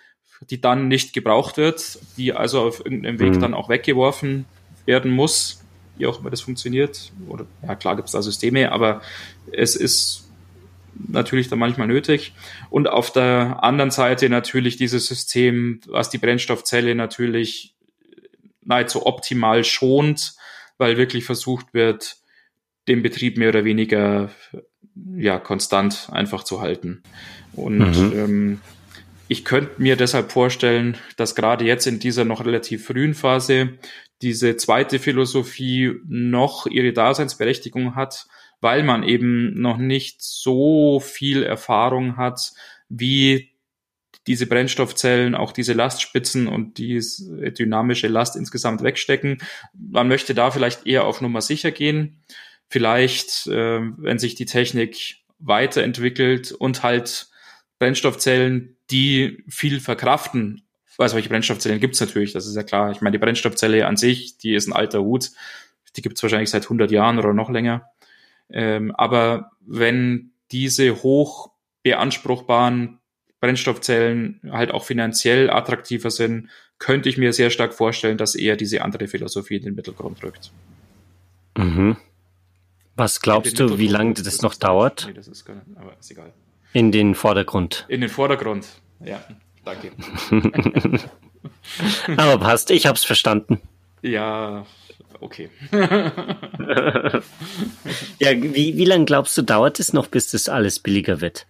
die 0.49 0.59
dann 0.59 0.87
nicht 0.87 1.13
gebraucht 1.13 1.57
wird, 1.57 1.99
die 2.17 2.33
also 2.33 2.61
auf 2.61 2.79
irgendeinem 2.83 3.19
Weg 3.19 3.35
mhm. 3.35 3.39
dann 3.39 3.53
auch 3.53 3.69
weggeworfen 3.69 4.45
werden 4.85 5.11
muss, 5.11 5.62
wie 5.97 6.05
auch 6.05 6.19
immer 6.19 6.29
das 6.29 6.41
funktioniert. 6.41 7.11
Oder 7.27 7.45
ja, 7.65 7.75
klar 7.75 7.95
gibt 7.95 8.07
es 8.07 8.13
da 8.13 8.21
Systeme, 8.21 8.71
aber 8.71 9.01
es 9.51 9.75
ist 9.75 10.29
natürlich 10.95 11.47
dann 11.49 11.59
manchmal 11.59 11.87
nötig. 11.87 12.33
Und 12.69 12.87
auf 12.87 13.11
der 13.11 13.63
anderen 13.63 13.91
Seite 13.91 14.29
natürlich 14.29 14.77
dieses 14.77 15.07
System, 15.07 15.81
was 15.87 16.09
die 16.09 16.17
Brennstoffzelle 16.17 16.95
natürlich 16.95 17.75
nahezu 18.61 19.05
optimal 19.05 19.63
schont, 19.63 20.33
weil 20.77 20.97
wirklich 20.97 21.25
versucht 21.25 21.73
wird, 21.73 22.17
den 22.87 23.01
Betrieb 23.01 23.37
mehr 23.37 23.49
oder 23.49 23.65
weniger 23.65 24.29
ja 25.15 25.39
konstant 25.39 26.09
einfach 26.11 26.43
zu 26.43 26.61
halten. 26.61 27.03
Und 27.53 27.77
mhm. 27.77 28.13
ähm, 28.15 28.61
ich 29.27 29.45
könnte 29.45 29.81
mir 29.81 29.95
deshalb 29.95 30.31
vorstellen, 30.31 30.97
dass 31.17 31.35
gerade 31.35 31.65
jetzt 31.65 31.87
in 31.87 31.99
dieser 31.99 32.25
noch 32.25 32.45
relativ 32.45 32.85
frühen 32.85 33.13
Phase 33.13 33.77
diese 34.21 34.55
zweite 34.57 34.99
Philosophie 34.99 35.99
noch 36.07 36.65
ihre 36.67 36.93
Daseinsberechtigung 36.93 37.95
hat, 37.95 38.27
weil 38.61 38.83
man 38.83 39.03
eben 39.03 39.59
noch 39.59 39.77
nicht 39.77 40.21
so 40.21 40.99
viel 40.99 41.43
Erfahrung 41.43 42.17
hat, 42.17 42.53
wie 42.89 43.53
diese 44.27 44.47
Brennstoffzellen 44.47 45.35
auch 45.35 45.51
diese 45.51 45.73
Lastspitzen 45.73 46.47
und 46.47 46.77
die 46.77 47.01
dynamische 47.57 48.07
Last 48.07 48.37
insgesamt 48.37 48.81
wegstecken. 48.81 49.39
Man 49.73 50.07
möchte 50.07 50.33
da 50.33 50.51
vielleicht 50.51 50.85
eher 50.85 51.05
auf 51.05 51.19
Nummer 51.19 51.41
sicher 51.41 51.71
gehen. 51.71 52.23
Vielleicht, 52.69 53.47
äh, 53.47 53.81
wenn 53.97 54.19
sich 54.19 54.35
die 54.35 54.45
Technik 54.45 55.17
weiterentwickelt 55.39 56.53
und 56.53 56.83
halt 56.83 57.27
Brennstoffzellen, 57.79 58.77
die 58.91 59.43
viel 59.47 59.79
verkraften. 59.79 60.63
Also 60.97 61.15
welche 61.15 61.29
Brennstoffzellen 61.29 61.79
gibt's 61.79 61.99
natürlich, 61.99 62.33
das 62.33 62.45
ist 62.45 62.55
ja 62.55 62.63
klar. 62.63 62.91
Ich 62.91 63.01
meine, 63.01 63.17
die 63.17 63.23
Brennstoffzelle 63.23 63.87
an 63.87 63.97
sich, 63.97 64.37
die 64.37 64.53
ist 64.53 64.67
ein 64.67 64.73
alter 64.73 65.01
Hut. 65.01 65.31
Die 65.95 66.01
gibt's 66.01 66.21
wahrscheinlich 66.23 66.49
seit 66.49 66.63
100 66.63 66.91
Jahren 66.91 67.19
oder 67.19 67.33
noch 67.33 67.49
länger. 67.49 67.89
Ähm, 68.49 68.93
aber 68.95 69.51
wenn 69.61 70.31
diese 70.51 71.03
hoch 71.03 71.51
beanspruchbaren 71.83 72.99
Brennstoffzellen 73.39 74.39
halt 74.51 74.71
auch 74.71 74.85
finanziell 74.85 75.49
attraktiver 75.49 76.11
sind, 76.11 76.49
könnte 76.79 77.09
ich 77.09 77.17
mir 77.17 77.33
sehr 77.33 77.49
stark 77.49 77.73
vorstellen, 77.73 78.17
dass 78.17 78.35
eher 78.35 78.55
diese 78.55 78.81
andere 78.83 79.07
Philosophie 79.07 79.57
in 79.57 79.63
den 79.63 79.75
Mittelgrund 79.75 80.23
rückt. 80.23 80.51
Mhm. 81.57 81.97
Was 82.95 83.21
glaubst 83.21 83.59
du, 83.59 83.77
wie 83.77 83.87
lange 83.87 84.13
das, 84.13 84.41
noch 84.41 84.55
dauert? 84.55 85.05
Nee, 85.07 85.13
das 85.13 85.27
ist 85.27 85.45
gar 85.45 85.55
nicht, 85.55 85.65
aber 85.75 85.97
ist 85.99 86.11
egal. 86.11 86.33
In 86.73 86.91
den 86.91 87.15
Vordergrund. 87.15 87.85
In 87.87 88.01
den 88.01 88.09
Vordergrund, 88.09 88.67
ja. 89.03 89.23
Danke. 89.63 89.91
aber 92.17 92.37
passt, 92.39 92.71
ich 92.71 92.85
hab's 92.85 93.05
verstanden. 93.05 93.61
Ja, 94.01 94.65
okay. 95.21 95.49
ja, 98.19 98.31
wie, 98.31 98.75
wie 98.77 98.85
lange 98.85 99.05
glaubst 99.05 99.37
du, 99.37 99.41
dauert 99.41 99.79
es 99.79 99.93
noch, 99.93 100.07
bis 100.07 100.31
das 100.31 100.49
alles 100.49 100.79
billiger 100.79 101.21
wird? 101.21 101.45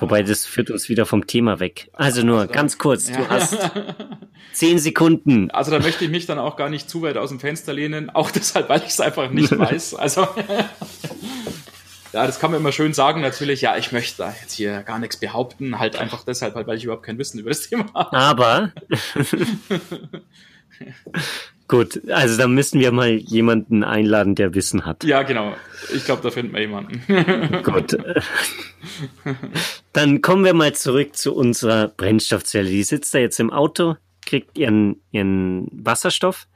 Wobei, 0.00 0.22
das 0.22 0.46
führt 0.46 0.70
uns 0.70 0.88
wieder 0.88 1.04
vom 1.04 1.26
Thema 1.26 1.60
weg. 1.60 1.90
Also 1.92 2.22
nur 2.22 2.40
also 2.40 2.52
ganz 2.52 2.78
kurz, 2.78 3.08
ja. 3.10 3.16
du 3.18 3.28
hast 3.28 3.56
zehn 4.52 4.78
Sekunden. 4.78 5.50
Also 5.50 5.70
da 5.70 5.78
möchte 5.78 6.04
ich 6.04 6.10
mich 6.10 6.26
dann 6.26 6.38
auch 6.38 6.56
gar 6.56 6.70
nicht 6.70 6.88
zu 6.88 7.02
weit 7.02 7.18
aus 7.18 7.28
dem 7.28 7.38
Fenster 7.38 7.74
lehnen, 7.74 8.08
auch 8.10 8.30
deshalb, 8.30 8.68
weil 8.70 8.80
ich 8.80 8.88
es 8.88 9.00
einfach 9.00 9.30
nicht 9.30 9.56
weiß. 9.56 9.94
Also 9.94 10.26
ja, 12.12 12.26
das 12.26 12.38
kann 12.40 12.50
man 12.50 12.60
immer 12.60 12.72
schön 12.72 12.92
sagen 12.92 13.20
natürlich. 13.20 13.60
Ja, 13.60 13.76
ich 13.76 13.92
möchte 13.92 14.18
da 14.18 14.34
jetzt 14.40 14.52
hier 14.52 14.82
gar 14.82 14.98
nichts 14.98 15.16
behaupten, 15.16 15.78
halt 15.78 15.96
einfach 15.96 16.24
deshalb, 16.24 16.54
weil 16.54 16.76
ich 16.76 16.84
überhaupt 16.84 17.04
kein 17.04 17.18
Wissen 17.18 17.38
über 17.38 17.50
das 17.50 17.68
Thema 17.68 17.86
habe. 17.94 18.16
Aber 18.16 18.72
Gut, 21.70 22.00
also 22.10 22.36
dann 22.36 22.52
müssen 22.52 22.80
wir 22.80 22.90
mal 22.90 23.10
jemanden 23.12 23.84
einladen, 23.84 24.34
der 24.34 24.54
Wissen 24.54 24.84
hat. 24.84 25.04
Ja, 25.04 25.22
genau. 25.22 25.54
Ich 25.94 26.04
glaube, 26.04 26.20
da 26.20 26.32
finden 26.32 26.52
wir 26.52 26.60
jemanden. 26.62 27.62
Gut. 27.62 27.96
Dann 29.92 30.20
kommen 30.20 30.44
wir 30.44 30.52
mal 30.52 30.74
zurück 30.74 31.14
zu 31.16 31.32
unserer 31.32 31.86
Brennstoffzelle. 31.86 32.68
Die 32.68 32.82
sitzt 32.82 33.14
da 33.14 33.20
jetzt 33.20 33.38
im 33.38 33.52
Auto, 33.52 33.94
kriegt 34.26 34.58
ihren, 34.58 35.00
ihren 35.12 35.68
Wasserstoff. 35.70 36.48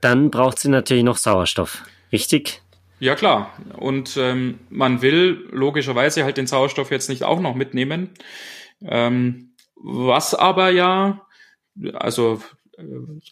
Dann 0.00 0.32
braucht 0.32 0.58
sie 0.58 0.68
natürlich 0.68 1.04
noch 1.04 1.16
Sauerstoff. 1.16 1.84
Richtig? 2.10 2.60
Ja, 3.02 3.16
klar. 3.16 3.52
Und 3.78 4.16
ähm, 4.16 4.60
man 4.70 5.02
will 5.02 5.48
logischerweise 5.50 6.22
halt 6.22 6.36
den 6.36 6.46
Sauerstoff 6.46 6.92
jetzt 6.92 7.08
nicht 7.08 7.24
auch 7.24 7.40
noch 7.40 7.56
mitnehmen. 7.56 8.10
Ähm, 8.80 9.56
was 9.74 10.36
aber 10.36 10.70
ja, 10.70 11.26
also 11.94 12.40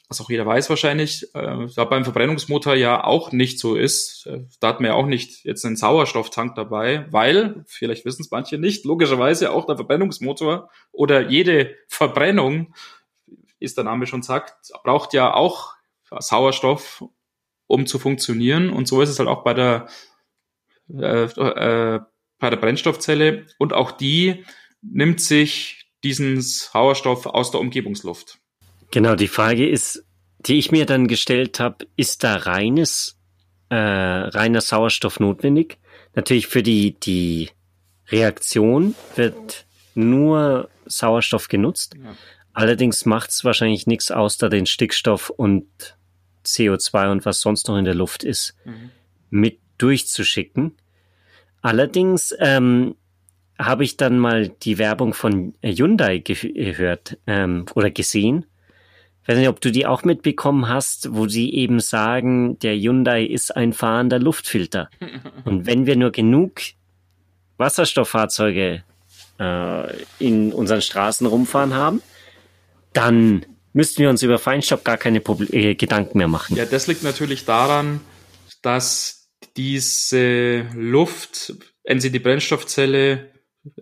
was 0.09 0.21
auch 0.21 0.29
jeder 0.29 0.45
weiß 0.45 0.71
wahrscheinlich, 0.71 1.33
äh, 1.37 1.69
da 1.77 1.85
beim 1.85 2.03
Verbrennungsmotor 2.03 2.75
ja 2.75 3.05
auch 3.05 3.31
nicht 3.31 3.61
so 3.61 3.77
ist. 3.77 4.27
Äh, 4.27 4.41
da 4.59 4.71
hat 4.71 4.81
man 4.81 4.91
ja 4.91 4.97
auch 4.97 5.07
nicht 5.07 5.45
jetzt 5.45 5.65
einen 5.65 5.77
Sauerstofftank 5.77 6.57
dabei, 6.57 7.07
weil, 7.13 7.63
vielleicht 7.69 8.05
wissen 8.05 8.23
es 8.23 8.33
manche 8.33 8.59
nicht, 8.59 8.85
logischerweise 8.85 9.53
auch 9.53 9.67
der 9.67 9.77
Verbrennungsmotor 9.77 10.69
oder 10.91 11.29
jede 11.29 11.77
Verbrennung, 11.87 12.75
ist 13.61 13.77
der 13.77 13.85
Name 13.85 14.09
schon 14.09 14.23
sagt, 14.23 14.73
braucht 14.83 15.13
ja 15.13 15.33
auch 15.33 15.75
Sauerstoff, 16.19 17.05
um 17.71 17.87
zu 17.87 17.99
funktionieren. 17.99 18.71
Und 18.71 18.89
so 18.89 19.01
ist 19.01 19.09
es 19.09 19.19
halt 19.19 19.29
auch 19.29 19.45
bei 19.45 19.55
der, 19.55 19.89
äh, 20.93 21.25
äh, 21.25 22.01
bei 22.39 22.51
der 22.51 22.57
Brennstoffzelle. 22.57 23.47
Und 23.59 23.73
auch 23.73 23.93
die 23.93 24.45
nimmt 24.83 25.21
sich 25.21 25.87
diesen 26.03 26.41
Sauerstoff 26.41 27.27
aus 27.27 27.53
der 27.53 27.61
Umgebungsluft. 27.61 28.39
Genau, 28.91 29.15
die 29.15 29.29
Frage 29.29 29.69
ist, 29.69 30.05
die 30.41 30.59
ich 30.59 30.73
mir 30.73 30.85
dann 30.85 31.07
gestellt 31.07 31.61
habe, 31.61 31.87
ist 31.97 32.25
da 32.25 32.37
reines, 32.37 33.19
äh, 33.69 33.77
reiner 33.77 34.61
Sauerstoff 34.61 35.21
notwendig? 35.21 35.79
Natürlich 36.15 36.49
für 36.49 36.65
die, 36.65 36.99
die 36.99 37.51
Reaktion 38.09 38.97
wird 39.15 39.67
nur 39.95 40.69
Sauerstoff 40.87 41.47
genutzt. 41.47 41.95
Ja. 42.03 42.17
Allerdings 42.53 43.07
macht 43.07 43.31
es 43.31 43.45
wahrscheinlich 43.45 43.87
nichts 43.87 44.11
aus, 44.11 44.39
da 44.39 44.49
den 44.49 44.67
Stickstoff 44.67 45.31
und 45.31 45.97
CO2 46.55 47.11
und 47.11 47.27
was 47.27 47.41
sonst 47.41 47.69
noch 47.69 47.77
in 47.77 47.85
der 47.85 47.95
Luft 47.95 48.25
ist, 48.25 48.55
mhm. 48.65 48.91
mit 49.31 49.59
durchzuschicken. 49.79 50.77
Allerdings 51.63 52.35
ähm, 52.39 52.95
habe 53.59 53.85
ich 53.85 53.97
dann 53.97 54.19
mal 54.19 54.49
die 54.49 54.79
Werbung 54.79 55.15
von 55.15 55.55
Hyundai 55.63 56.19
gehört 56.19 57.19
ähm, 57.27 57.67
oder 57.75 57.91
gesehen 57.91 58.47
ich 59.23 59.29
weiß 59.29 59.37
nicht, 59.37 59.49
ob 59.49 59.61
du 59.61 59.71
die 59.71 59.87
auch 59.87 60.03
mitbekommen 60.03 60.69
hast, 60.69 61.15
wo 61.15 61.29
sie 61.29 61.53
eben 61.53 61.81
sagen, 61.81 62.59
der 62.61 62.75
Hyundai 62.75 63.25
ist 63.25 63.55
ein 63.55 63.73
fahrender 63.73 64.19
Luftfilter. 64.19 64.89
Und 65.45 65.67
wenn 65.67 65.87
wir 65.87 65.97
nur 65.97 66.11
genug 66.11 66.61
Wasserstofffahrzeuge 67.59 68.83
äh, 69.39 70.03
in 70.19 70.53
unseren 70.53 70.81
Straßen 70.81 71.27
rumfahren 71.27 71.75
haben, 71.75 72.03
dann 72.95 73.45
müssten 73.73 74.03
wir 74.03 74.11
uns 74.11 74.23
über 74.23 74.39
Feinstaub 74.39 74.85
gar 74.85 74.97
keine 74.97 75.21
Probl 75.21 75.49
äh, 75.55 75.75
Gedanken 75.75 76.19
mehr 76.19 76.29
machen. 76.29 76.57
Ja, 76.57 76.65
das 76.65 76.87
liegt 76.87 77.03
natürlich 77.03 77.45
daran, 77.45 78.01
dass 78.63 79.29
diese 79.57 80.67
Luft, 80.75 81.55
wenn 81.85 82.01
sie 82.01 82.11
die 82.11 82.19
Brennstoffzelle 82.19 83.31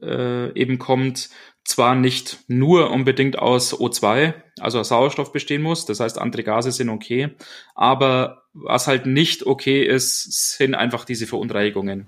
äh, 0.03 0.53
eben 0.59 0.79
kommt, 0.79 1.31
zwar 1.65 1.95
nicht 1.95 2.39
nur 2.49 2.91
unbedingt 2.91 3.39
aus 3.39 3.79
O2, 3.79 4.35
also 4.59 4.81
aus 4.81 4.89
Sauerstoff 4.89 5.33
bestehen 5.33 5.61
muss, 5.61 5.85
das 5.85 6.01
heißt, 6.01 6.19
andere 6.19 6.43
Gase 6.43 6.73
sind 6.73 6.89
okay, 6.89 7.31
aber 7.75 8.45
was 8.55 8.87
halt 8.87 9.05
nicht 9.05 9.47
okay 9.47 9.85
ist, 9.85 10.57
sind 10.57 10.75
einfach 10.75 11.05
diese 11.05 11.27
Verunreinigungen. 11.27 12.07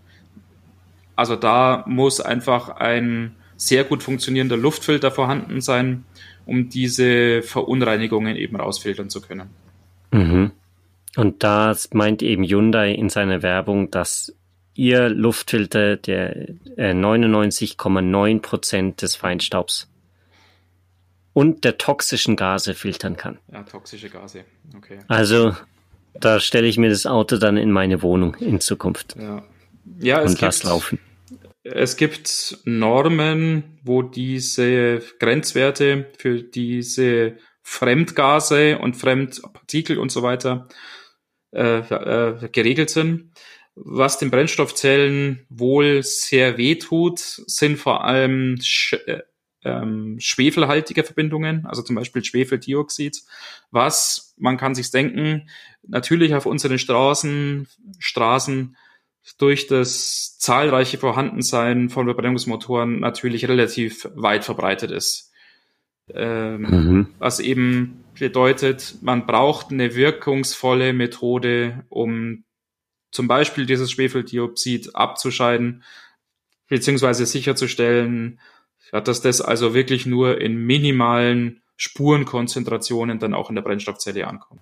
Also 1.15 1.37
da 1.37 1.85
muss 1.87 2.21
einfach 2.21 2.71
ein 2.71 3.37
sehr 3.57 3.85
gut 3.85 4.03
funktionierender 4.03 4.57
Luftfilter 4.57 5.11
vorhanden 5.11 5.61
sein, 5.61 6.07
um 6.50 6.69
diese 6.69 7.42
Verunreinigungen 7.42 8.35
eben 8.35 8.57
rausfiltern 8.57 9.09
zu 9.09 9.21
können. 9.21 9.50
Mhm. 10.11 10.50
Und 11.16 11.45
das 11.45 11.95
meint 11.95 12.23
eben 12.23 12.42
Hyundai 12.42 12.90
in 12.90 13.09
seiner 13.09 13.42
Werbung, 13.42 13.92
dass 13.92 14.35
ihr 14.75 15.09
Luftfilter 15.09 15.97
der 15.97 16.49
äh, 16.76 16.92
99,9 16.92 18.40
Prozent 18.40 19.00
des 19.00 19.14
Feinstaubs 19.14 19.88
und 21.35 21.62
der 21.62 21.78
toxischen 21.78 22.35
Gase 22.35 22.75
filtern 22.75 23.16
kann. 23.16 23.38
Ja, 23.52 23.62
toxische 23.62 24.11
Gase, 24.11 24.45
okay. 24.76 24.99
Also 25.07 25.54
da 26.14 26.40
stelle 26.40 26.66
ich 26.66 26.78
mir 26.78 26.90
das 26.90 27.07
Auto 27.07 27.37
dann 27.37 27.59
in 27.59 27.71
meine 27.71 28.02
Wohnung 28.02 28.35
in 28.40 28.59
Zukunft. 28.59 29.14
Ja, 29.16 29.45
ja 30.00 30.21
es 30.21 30.33
und 30.33 30.40
lass 30.40 30.64
laufen. 30.64 30.99
Es 31.62 31.97
gibt 31.97 32.59
Normen, 32.64 33.79
wo 33.83 34.02
diese 34.02 35.02
Grenzwerte 35.19 36.11
für 36.17 36.43
diese 36.43 37.37
Fremdgase 37.62 38.79
und 38.79 38.97
Fremdpartikel 38.97 39.99
und 39.99 40.11
so 40.11 40.23
weiter 40.23 40.69
äh, 41.52 41.79
äh, 41.79 42.49
geregelt 42.50 42.90
sind. 42.90 43.33
Was 43.75 44.19
den 44.19 44.31
Brennstoffzellen 44.31 45.47
wohl 45.49 46.02
sehr 46.02 46.57
weh 46.59 46.76
tut, 46.76 47.19
sind 47.19 47.76
vor 47.76 48.05
allem 48.05 48.59
sch 48.61 48.95
äh, 49.07 49.23
ähm, 49.62 50.17
schwefelhaltige 50.19 51.05
Verbindungen, 51.05 51.67
also 51.67 51.83
zum 51.83 51.97
Beispiel 51.97 52.25
Schwefeldioxid, 52.25 53.23
was, 53.71 54.35
man 54.38 54.57
kann 54.57 54.75
sich 54.75 54.90
denken, 54.90 55.50
natürlich 55.87 56.35
auf 56.35 56.47
unseren 56.47 56.79
Straßen, 56.79 57.69
Straßen 57.99 58.76
durch 59.39 59.67
das 59.67 60.39
zahlreiche 60.39 60.99
Vorhandensein 60.99 61.89
von 61.89 62.07
Verbrennungsmotoren 62.07 63.01
natürlich 63.01 63.49
relativ 63.49 64.09
weit 64.15 64.45
verbreitet 64.45 64.91
ist. 64.91 65.33
Ähm, 66.15 66.61
mhm. 66.63 67.07
Was 67.19 67.41
eben 67.41 68.05
bedeutet, 68.19 68.97
man 69.01 69.27
braucht 69.27 69.71
eine 69.71 69.95
wirkungsvolle 69.95 70.93
Methode, 70.93 71.85
um 71.89 72.45
zum 73.11 73.29
Beispiel 73.29 73.67
dieses 73.67 73.91
Schwefeldioxid 73.91 74.95
abzuscheiden, 74.95 75.83
beziehungsweise 76.69 77.27
sicherzustellen, 77.27 78.41
dass 78.93 79.21
das 79.21 79.41
also 79.41 79.75
wirklich 79.75 80.07
nur 80.07 80.41
in 80.41 80.57
minimalen 80.57 81.63
Spurenkonzentrationen 81.77 83.19
dann 83.19 83.35
auch 83.35 83.49
in 83.49 83.57
der 83.57 83.63
Brennstoffzelle 83.63 84.27
ankommt. 84.27 84.61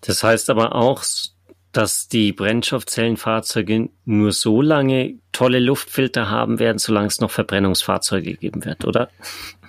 Das 0.00 0.24
heißt 0.24 0.50
aber 0.50 0.74
auch, 0.74 1.04
dass 1.72 2.08
die 2.08 2.32
Brennstoffzellenfahrzeuge 2.32 3.88
nur 4.04 4.32
so 4.32 4.60
lange 4.60 5.14
tolle 5.32 5.58
Luftfilter 5.58 6.28
haben 6.28 6.58
werden, 6.58 6.78
solange 6.78 7.06
es 7.08 7.20
noch 7.20 7.30
Verbrennungsfahrzeuge 7.30 8.34
geben 8.34 8.64
wird, 8.64 8.84
oder? 8.84 9.10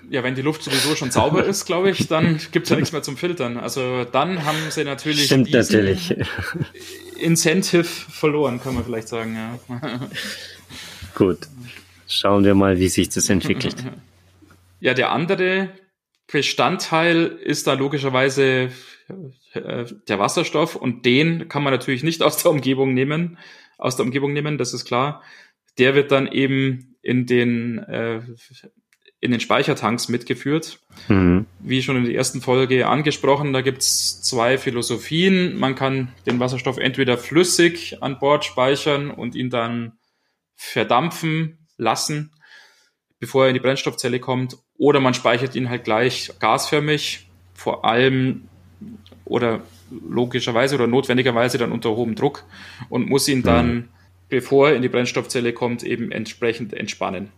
Ja, 0.10 0.22
wenn 0.24 0.36
die 0.36 0.42
Luft 0.42 0.64
sowieso 0.64 0.96
schon 0.96 1.12
sauber 1.12 1.46
ist, 1.46 1.66
glaube 1.66 1.90
ich, 1.90 2.08
dann 2.08 2.40
gibt 2.52 2.66
es 2.66 2.70
ja 2.70 2.76
nichts 2.76 2.92
mehr 2.92 3.02
zum 3.02 3.16
Filtern. 3.16 3.58
Also 3.58 4.04
dann 4.04 4.46
haben 4.46 4.58
sie 4.70 4.84
natürlich 4.84 5.26
Stimmt 5.26 5.52
natürlich. 5.52 6.14
Incentive 7.18 7.86
verloren, 7.86 8.62
kann 8.62 8.76
man 8.76 8.84
vielleicht 8.84 9.08
sagen. 9.08 9.36
Ja. 9.36 10.00
Gut, 11.16 11.40
schauen 12.08 12.44
wir 12.44 12.54
mal, 12.54 12.80
wie 12.80 12.90
sich 12.90 13.10
das 13.10 13.30
entwickelt. 13.30 13.78
Ja, 14.82 14.94
der 14.94 15.12
andere 15.12 15.70
Bestandteil 16.30 17.26
ist 17.26 17.68
da 17.68 17.74
logischerweise 17.74 18.70
der 19.08 20.20
Wasserstoff 20.20 20.76
und 20.76 21.06
den 21.06 21.50
kann 21.50 21.64
man 21.64 21.74
natürlich 21.74 22.04
nicht 22.04 22.22
aus 22.22 22.42
der 22.42 22.52
Umgebung 22.52 22.94
nehmen, 22.94 23.38
aus 23.78 23.96
der 23.96 24.06
Umgebung 24.06 24.34
nehmen, 24.34 24.58
das 24.58 24.74
ist 24.74 24.86
klar. 24.86 25.22
Der 25.78 25.96
wird 25.96 26.12
dann 26.12 26.28
eben 26.28 26.96
in 27.02 27.26
den 27.26 27.80
äh, 27.80 28.22
in 29.24 29.32
den 29.32 29.40
Speichertanks 29.40 30.10
mitgeführt. 30.10 30.80
Mhm. 31.08 31.46
Wie 31.60 31.82
schon 31.82 31.96
in 31.96 32.04
der 32.04 32.14
ersten 32.14 32.42
Folge 32.42 32.88
angesprochen, 32.88 33.54
da 33.54 33.62
gibt's 33.62 34.22
zwei 34.22 34.58
Philosophien. 34.58 35.58
Man 35.58 35.76
kann 35.76 36.10
den 36.26 36.42
Wasserstoff 36.42 36.78
entweder 36.78 37.18
flüssig 37.18 38.04
an 38.04 38.20
Bord 38.20 38.44
speichern 38.44 39.12
und 39.12 39.34
ihn 39.34 39.50
dann 39.50 39.94
verdampfen 40.56 41.68
lassen, 41.78 42.34
bevor 43.18 43.44
er 43.44 43.50
in 43.50 43.54
die 43.54 43.62
Brennstoffzelle 43.62 44.20
kommt, 44.20 44.58
oder 44.78 45.00
man 45.00 45.14
speichert 45.14 45.56
ihn 45.56 45.70
halt 45.70 45.86
gleich 45.86 46.34
gasförmig, 46.40 47.30
vor 47.54 47.86
allem 47.86 48.50
oder 49.26 49.62
logischerweise 49.90 50.76
oder 50.76 50.88
notwendigerweise 50.88 51.58
dann 51.58 51.72
unter 51.72 51.92
hohem 51.92 52.16
Druck 52.16 52.44
und 52.90 53.10
muss 53.10 53.28
ihn 53.28 53.44
dann, 53.44 53.74
mhm. 53.74 53.90
bevor 54.30 54.70
er 54.70 54.76
in 54.76 54.82
die 54.82 54.90
Brennstoffzelle 54.90 55.54
kommt, 55.54 55.84
eben 55.84 56.12
entsprechend 56.12 56.74
entspannen. 56.74 57.30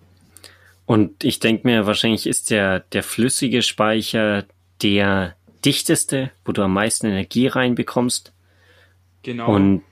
Und 0.86 1.24
ich 1.24 1.40
denke 1.40 1.68
mir, 1.68 1.86
wahrscheinlich 1.88 2.28
ist 2.28 2.52
der, 2.52 2.82
der 2.92 3.04
flüssige 3.04 3.62
Speicher 3.62 4.46
der 4.84 5.36
dichteste, 5.66 6.32
wo 6.46 6.52
du 6.52 6.62
am 6.62 6.74
meisten 6.74 7.08
Energie 7.08 7.48
reinbekommst. 7.48 8.34
Genau. 9.24 9.52
Und 9.54 9.84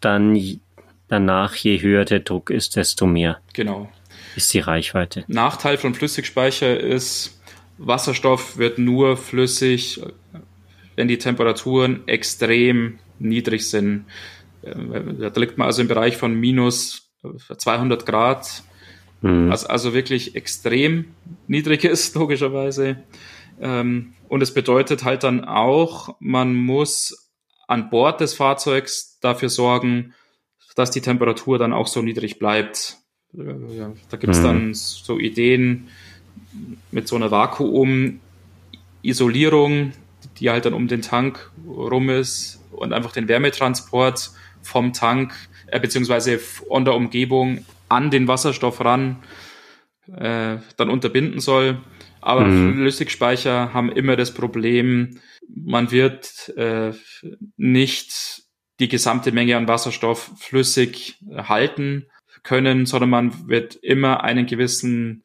dann 0.00 0.34
danach, 1.08 1.54
je 1.54 1.80
höher 1.80 2.04
der 2.04 2.20
Druck 2.20 2.50
ist, 2.50 2.76
desto 2.76 3.06
mehr. 3.06 3.40
Genau. 3.52 3.90
Ist 4.36 4.52
die 4.54 4.60
Reichweite. 4.60 5.24
Nachteil 5.28 5.76
von 5.76 5.94
Flüssigspeicher 5.94 6.80
ist, 6.80 7.40
Wasserstoff 7.78 8.56
wird 8.56 8.78
nur 8.78 9.16
flüssig, 9.16 10.00
wenn 10.96 11.08
die 11.08 11.18
Temperaturen 11.18 12.06
extrem 12.06 12.98
niedrig 13.18 13.68
sind. 13.68 14.06
Äh, 14.62 14.74
da 15.18 15.40
liegt 15.40 15.58
man 15.58 15.66
also 15.66 15.82
im 15.82 15.88
Bereich 15.88 16.16
von 16.16 16.34
minus 16.34 17.10
200 17.56 18.06
Grad, 18.06 18.62
mhm. 19.22 19.50
was 19.50 19.64
also 19.64 19.94
wirklich 19.94 20.36
extrem 20.36 21.06
niedrig 21.46 21.84
ist, 21.84 22.14
logischerweise. 22.14 23.02
Ähm, 23.60 24.14
und 24.28 24.42
es 24.42 24.52
bedeutet 24.52 25.04
halt 25.04 25.22
dann 25.22 25.44
auch, 25.44 26.16
man 26.20 26.54
muss 26.54 27.30
an 27.68 27.90
Bord 27.90 28.20
des 28.20 28.34
Fahrzeugs 28.34 29.18
dafür 29.20 29.48
sorgen, 29.48 30.12
dass 30.74 30.90
die 30.90 31.00
Temperatur 31.00 31.58
dann 31.58 31.72
auch 31.72 31.86
so 31.86 32.02
niedrig 32.02 32.38
bleibt. 32.38 32.98
Äh, 33.32 33.54
da 34.10 34.16
gibt 34.16 34.34
es 34.34 34.40
mhm. 34.40 34.44
dann 34.44 34.74
so 34.74 35.18
Ideen 35.18 35.88
mit 36.90 37.08
so 37.08 37.16
einer 37.16 37.30
Vakuum-Isolierung, 37.30 39.92
die 40.38 40.50
halt 40.50 40.64
dann 40.64 40.74
um 40.74 40.88
den 40.88 41.02
Tank 41.02 41.50
rum 41.66 42.10
ist 42.10 42.62
und 42.72 42.92
einfach 42.92 43.12
den 43.12 43.28
Wärmetransport 43.28 44.30
vom 44.62 44.92
Tank 44.92 45.32
äh, 45.66 45.80
beziehungsweise 45.80 46.38
von 46.38 46.84
der 46.84 46.94
Umgebung 46.94 47.64
an 47.88 48.10
den 48.10 48.28
Wasserstoff 48.28 48.84
ran 48.84 49.22
äh, 50.08 50.58
dann 50.76 50.90
unterbinden 50.90 51.40
soll. 51.40 51.78
Aber 52.20 52.44
mhm. 52.44 52.74
Flüssigspeicher 52.74 53.74
haben 53.74 53.92
immer 53.92 54.16
das 54.16 54.32
Problem, 54.32 55.20
man 55.46 55.90
wird 55.90 56.48
äh, 56.56 56.92
nicht 57.56 58.44
die 58.80 58.88
gesamte 58.88 59.30
Menge 59.30 59.56
an 59.56 59.68
Wasserstoff 59.68 60.32
flüssig 60.38 61.18
halten 61.36 62.06
können, 62.42 62.86
sondern 62.86 63.10
man 63.10 63.48
wird 63.48 63.76
immer 63.76 64.24
einen 64.24 64.46
gewissen 64.46 65.24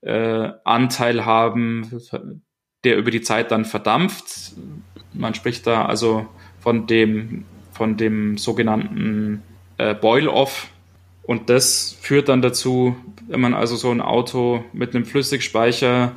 äh, 0.00 0.50
Anteil 0.64 1.24
haben, 1.24 1.90
der 2.84 2.96
über 2.96 3.10
die 3.10 3.22
Zeit 3.22 3.50
dann 3.50 3.64
verdampft. 3.64 4.52
Man 5.12 5.34
spricht 5.34 5.66
da 5.66 5.86
also 5.86 6.26
von 6.60 6.86
dem, 6.86 7.44
von 7.72 7.96
dem 7.96 8.38
sogenannten 8.38 9.42
äh, 9.78 9.94
Boil-Off. 9.94 10.68
Und 11.22 11.50
das 11.50 11.96
führt 12.00 12.28
dann 12.28 12.40
dazu, 12.40 12.96
wenn 13.26 13.40
man 13.40 13.54
also 13.54 13.76
so 13.76 13.90
ein 13.90 14.00
Auto 14.00 14.64
mit 14.72 14.94
einem 14.94 15.04
Flüssigspeicher 15.04 16.12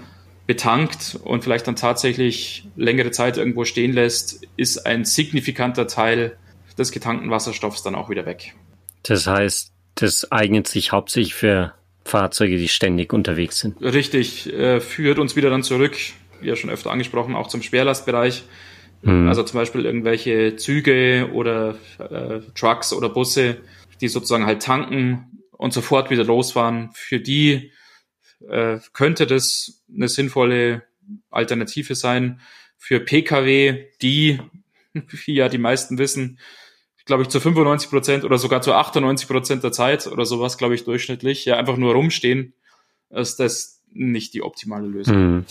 betankt 0.48 1.20
und 1.24 1.44
vielleicht 1.44 1.68
dann 1.68 1.76
tatsächlich 1.76 2.68
längere 2.76 3.12
Zeit 3.12 3.38
irgendwo 3.38 3.66
stehen 3.66 3.94
lässt, 3.94 4.46
ist 4.58 4.86
ein 4.86 5.06
signifikanter 5.06 5.88
Teil 5.88 6.38
des 6.78 6.92
getankten 6.92 7.30
Wasserstoffs 7.30 7.84
dann 7.84 7.96
auch 7.96 8.10
wieder 8.10 8.26
weg. 8.26 8.54
Das 9.04 9.28
heißt, 9.28 9.72
das 9.96 10.32
eignet 10.32 10.68
sich 10.68 10.92
hauptsächlich 10.92 11.34
für 11.34 11.74
Fahrzeuge, 12.06 12.58
die 12.58 12.68
ständig 12.68 13.14
unterwegs 13.14 13.60
sind. 13.60 13.82
Richtig, 13.82 14.52
äh, 14.52 14.80
führt 14.80 15.20
uns 15.20 15.36
wieder 15.36 15.50
dann 15.50 15.64
zurück 15.64 15.98
ja 16.44 16.56
schon 16.56 16.70
öfter 16.70 16.92
angesprochen, 16.92 17.36
auch 17.36 17.48
zum 17.48 17.62
Schwerlastbereich. 17.62 18.44
Mhm. 19.02 19.28
Also 19.28 19.44
zum 19.44 19.60
Beispiel 19.60 19.86
irgendwelche 19.86 20.56
Züge 20.56 21.30
oder 21.34 21.78
äh, 22.00 22.42
Trucks 22.56 22.94
oder 22.94 23.10
Busse, 23.10 23.58
die 24.00 24.08
sozusagen 24.08 24.46
halt 24.46 24.62
tanken 24.62 25.44
und 25.52 25.74
sofort 25.74 26.10
wieder 26.10 26.24
losfahren. 26.24 26.90
Für 26.94 27.20
die 27.20 27.72
äh, 28.48 28.80
könnte 28.94 29.28
das 29.28 29.84
eine 29.94 30.08
sinnvolle 30.08 30.84
Alternative 31.30 31.96
sein. 31.96 32.42
Für 32.78 33.00
Pkw, 33.00 33.88
die, 34.02 34.40
wie 34.94 35.34
ja 35.34 35.50
die 35.50 35.58
meisten 35.58 35.98
wissen, 35.98 36.40
glaube 37.06 37.24
ich, 37.24 37.30
zu 37.30 37.40
95 37.40 37.90
Prozent 37.90 38.24
oder 38.24 38.38
sogar 38.38 38.62
zu 38.62 38.74
98 38.74 39.28
Prozent 39.28 39.64
der 39.64 39.72
Zeit 39.72 40.08
oder 40.08 40.26
sowas, 40.26 40.58
glaube 40.58 40.76
ich, 40.76 40.84
durchschnittlich, 40.84 41.46
ja, 41.46 41.58
einfach 41.58 41.78
nur 41.78 41.94
rumstehen, 41.94 42.54
ist 43.10 43.40
das 43.40 43.82
nicht 43.92 44.34
die 44.34 44.42
optimale 44.42 44.88
Lösung. 44.88 45.36
Mhm. 45.36 45.46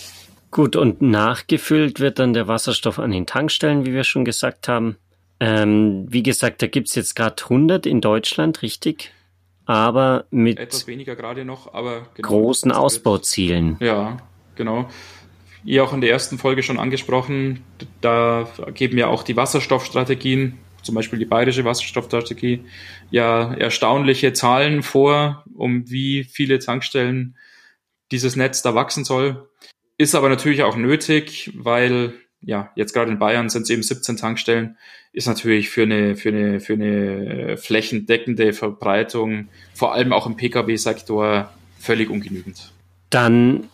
Gut, 0.51 0.75
und 0.75 1.01
nachgefüllt 1.01 2.01
wird 2.01 2.19
dann 2.19 2.33
der 2.33 2.49
Wasserstoff 2.49 2.99
an 2.99 3.13
den 3.13 3.27
Tankstellen, 3.27 3.87
wie 3.87 3.93
wir 3.93 4.05
schon 4.05 4.25
gesagt 4.25 4.67
haben. 4.69 4.97
Ähm, 5.39 6.07
wie 6.09 6.23
gesagt, 6.23 6.61
da 6.61 6.67
gibt's 6.67 6.95
jetzt 6.95 7.15
gerade 7.15 7.43
100 7.43 7.87
in 7.87 8.01
Deutschland, 8.01 8.63
richtig? 8.63 9.13
Aber 9.65 10.25
mit 10.31 10.59
etwas 10.59 10.87
weniger 10.89 11.15
gerade 11.15 11.45
noch, 11.45 11.73
aber 11.73 12.09
genau, 12.15 12.29
großen 12.29 12.73
Ausbauzielen. 12.73 13.77
Ja, 13.81 14.19
genau. 14.57 14.89
Ihr 15.65 15.85
auch 15.85 15.93
in 15.93 16.01
der 16.01 16.11
ersten 16.11 16.39
Folge 16.39 16.63
schon 16.63 16.79
angesprochen, 16.79 17.63
da 18.01 18.49
geben 18.75 18.99
ja 18.99 19.07
auch 19.07 19.23
die 19.23 19.37
Wasserstoffstrategien, 19.37 20.59
zum 20.83 20.95
Beispiel 20.95 21.19
die 21.19 21.27
bayerische 21.27 21.65
Wasserstoffstrategie, 21.65 22.65
ja 23.11 23.55
erstaunliche 23.55 24.33
Zahlen 24.33 24.83
vor, 24.83 25.45
um 25.55 25.89
wie 25.89 26.25
viele 26.25 26.59
Tankstellen 26.59 27.37
dieses 28.11 28.37
Netz 28.37 28.63
da 28.63 28.75
wachsen 28.75 29.05
soll. 29.05 29.49
Ist 30.01 30.15
aber 30.15 30.31
natürlich 30.31 30.63
auch 30.63 30.77
nötig, 30.77 31.51
weil 31.55 32.15
ja, 32.41 32.71
jetzt 32.75 32.95
gerade 32.95 33.11
in 33.11 33.19
Bayern 33.19 33.51
sind 33.51 33.65
es 33.65 33.69
eben 33.69 33.83
17 33.83 34.17
Tankstellen, 34.17 34.79
ist 35.13 35.27
natürlich 35.27 35.69
für 35.69 35.83
eine, 35.83 36.17
für 36.17 36.31
eine, 36.31 36.59
für 36.59 36.73
eine 36.73 37.59
flächendeckende 37.59 38.55
Verbreitung, 38.55 39.49
vor 39.75 39.93
allem 39.93 40.15
auch 40.15 40.27
im 40.27 40.39
Pkw-Sektor, 40.39 41.53
völlig 41.79 42.09
ungenügend. 42.09 42.73
Dann 43.11 43.69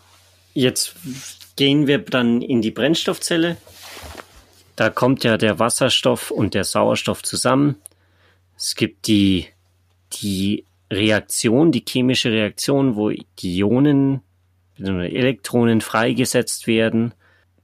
jetzt 0.53 0.97
gehen 1.55 1.87
wir 1.87 1.99
dann 1.99 2.43
in 2.43 2.61
die 2.61 2.73
Brennstoffzelle. 2.73 3.57
Da 4.75 4.91
kommt 4.91 5.23
ja 5.23 5.39
der 5.39 5.61
Wasserstoff 5.61 6.33
und 6.33 6.55
der 6.55 6.65
Sauerstoff 6.65 7.23
zusammen. 7.23 7.77
Es 8.57 8.75
gibt 8.75 9.07
die, 9.07 9.47
die 10.21 10.65
Reaktion, 10.91 11.71
die 11.71 11.85
chemische 11.87 12.33
Reaktion, 12.33 12.97
wo 12.97 13.11
die 13.11 13.59
Ionen, 13.59 14.23
Elektronen 14.79 15.81
freigesetzt 15.81 16.67
werden. 16.67 17.15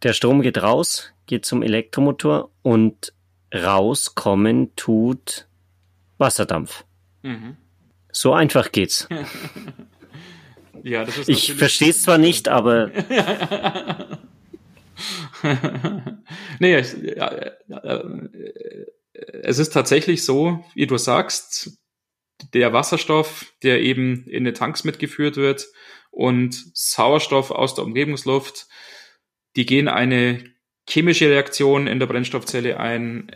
Der 0.02 0.12
Strom 0.12 0.42
geht 0.42 0.62
raus, 0.62 1.12
geht 1.26 1.44
zum 1.44 1.62
Elektromotor 1.62 2.50
und 2.62 3.12
rauskommen 3.54 4.74
tut 4.76 5.46
Wasserdampf. 6.18 6.84
Mhm. 7.22 7.56
So 8.10 8.32
einfach 8.32 8.72
geht's. 8.72 9.08
ja, 10.82 11.04
das 11.04 11.18
ist 11.18 11.28
ich 11.28 11.54
verstehe 11.54 11.90
es 11.90 12.02
zwar 12.02 12.18
nicht, 12.18 12.48
aber. 12.48 12.90
nee, 16.58 16.78
ich, 16.78 16.94
ja, 16.94 17.28
äh, 17.28 17.52
es 19.42 19.58
ist 19.58 19.72
tatsächlich 19.72 20.24
so, 20.24 20.64
wie 20.74 20.86
du 20.86 20.96
sagst, 20.98 21.78
der 22.54 22.72
Wasserstoff, 22.72 23.52
der 23.62 23.80
eben 23.80 24.26
in 24.26 24.44
den 24.44 24.54
Tanks 24.54 24.84
mitgeführt 24.84 25.36
wird 25.36 25.66
und 26.12 26.54
Sauerstoff 26.74 27.50
aus 27.50 27.74
der 27.74 27.84
Umgebungsluft, 27.84 28.68
die 29.56 29.66
gehen 29.66 29.88
eine 29.88 30.44
chemische 30.88 31.28
Reaktion 31.28 31.86
in 31.86 31.98
der 31.98 32.06
Brennstoffzelle 32.06 32.78
ein. 32.78 33.32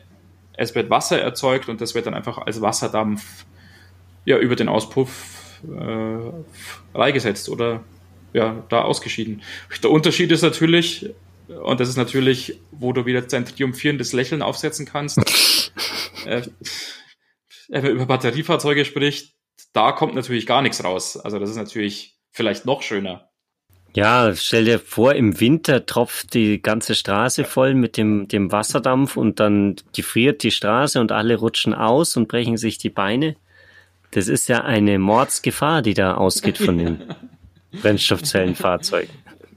Es 0.53 0.75
wird 0.75 0.91
Wasser 0.91 1.21
erzeugt 1.21 1.69
und 1.69 1.81
das 1.81 1.95
wird 1.95 2.07
dann 2.07 2.15
einfach 2.15 2.39
als 2.39 2.61
Wasserdampf 2.61 3.47
ja, 4.25 4.39
über 4.39 4.57
den 4.57 4.69
Auspuff 4.69 5.63
äh, 5.65 6.19
freigesetzt 6.93 7.49
oder 7.49 7.83
ja, 8.33 8.63
da 8.69 8.83
ausgeschieden. 8.83 9.43
Der 9.83 9.91
Unterschied 9.91 10.31
ist 10.31 10.43
natürlich, 10.43 11.11
und 11.49 11.81
das 11.81 11.89
ist 11.89 11.97
natürlich, 11.97 12.61
wo 12.73 12.93
du 12.93 13.07
wieder 13.07 13.23
dein 13.23 13.47
triumphierendes 13.47 14.13
Lächeln 14.13 14.43
aufsetzen 14.43 14.85
kannst, 14.85 15.19
äh, 16.27 16.43
wenn 17.69 17.83
man 17.83 17.93
über 17.93 18.07
Batteriefahrzeuge 18.07 18.85
spricht, 18.85 19.35
da 19.73 19.93
kommt 19.93 20.15
natürlich 20.15 20.47
gar 20.47 20.61
nichts 20.61 20.85
raus. 20.85 21.17
Also 21.17 21.39
das 21.39 21.51
ist 21.51 21.57
natürlich 21.57 22.16
vielleicht 22.37 22.67
noch 22.67 22.83
schöner. 22.83 23.29
Ja, 23.95 24.35
stell 24.37 24.67
dir 24.67 24.79
vor, 24.79 25.15
im 25.15 25.41
Winter 25.41 25.87
tropft 25.87 26.35
die 26.35 26.61
ganze 26.61 26.95
Straße 26.95 27.45
voll 27.45 27.75
mit 27.75 27.97
dem, 27.97 28.29
dem 28.29 28.53
Wasserdampf 28.53 29.17
und 29.17 29.41
dann 29.41 29.77
gefriert 29.95 30.43
die 30.43 30.51
Straße 30.51 31.01
und 31.01 31.13
alle 31.13 31.37
rutschen 31.37 31.73
aus 31.73 32.17
und 32.19 32.29
brechen 32.29 32.59
sich 32.59 32.77
die 32.77 32.91
Beine. 32.91 33.37
Das 34.11 34.29
ist 34.29 34.49
ja 34.49 34.63
eine 34.65 34.99
Mordsgefahr, 34.99 35.81
die 35.81 35.95
da 35.95 36.15
ausgeht 36.15 36.59
von 36.59 36.77
den 36.77 37.03
Brennstoffzellenfahrzeugen. 37.81 39.11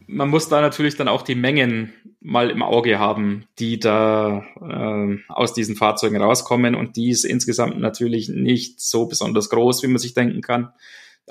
Man 0.07 0.29
muss 0.29 0.47
da 0.47 0.61
natürlich 0.61 0.95
dann 0.95 1.09
auch 1.09 1.21
die 1.21 1.35
Mengen 1.35 1.93
mal 2.21 2.49
im 2.49 2.63
Auge 2.63 2.97
haben, 2.97 3.45
die 3.59 3.77
da 3.77 4.45
äh, 4.61 5.17
aus 5.27 5.53
diesen 5.53 5.75
Fahrzeugen 5.75 6.21
rauskommen. 6.21 6.75
Und 6.75 6.95
die 6.95 7.09
ist 7.09 7.25
insgesamt 7.25 7.79
natürlich 7.79 8.29
nicht 8.29 8.79
so 8.79 9.05
besonders 9.05 9.49
groß, 9.49 9.83
wie 9.83 9.87
man 9.87 9.99
sich 9.99 10.13
denken 10.13 10.41
kann. 10.41 10.71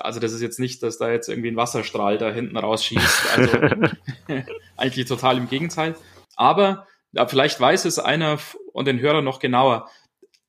Also 0.01 0.19
das 0.19 0.33
ist 0.33 0.41
jetzt 0.41 0.59
nicht, 0.59 0.83
dass 0.83 0.97
da 0.97 1.11
jetzt 1.11 1.29
irgendwie 1.29 1.49
ein 1.49 1.55
Wasserstrahl 1.55 2.17
da 2.17 2.31
hinten 2.31 2.57
rausschießt. 2.57 3.37
Also 3.37 3.57
eigentlich 4.77 5.05
total 5.07 5.37
im 5.37 5.49
Gegenteil. 5.49 5.95
Aber 6.35 6.87
ja, 7.11 7.27
vielleicht 7.27 7.59
weiß 7.59 7.85
es 7.85 7.99
einer 7.99 8.39
und 8.73 8.87
den 8.87 8.99
Hörer 8.99 9.21
noch 9.21 9.39
genauer. 9.39 9.89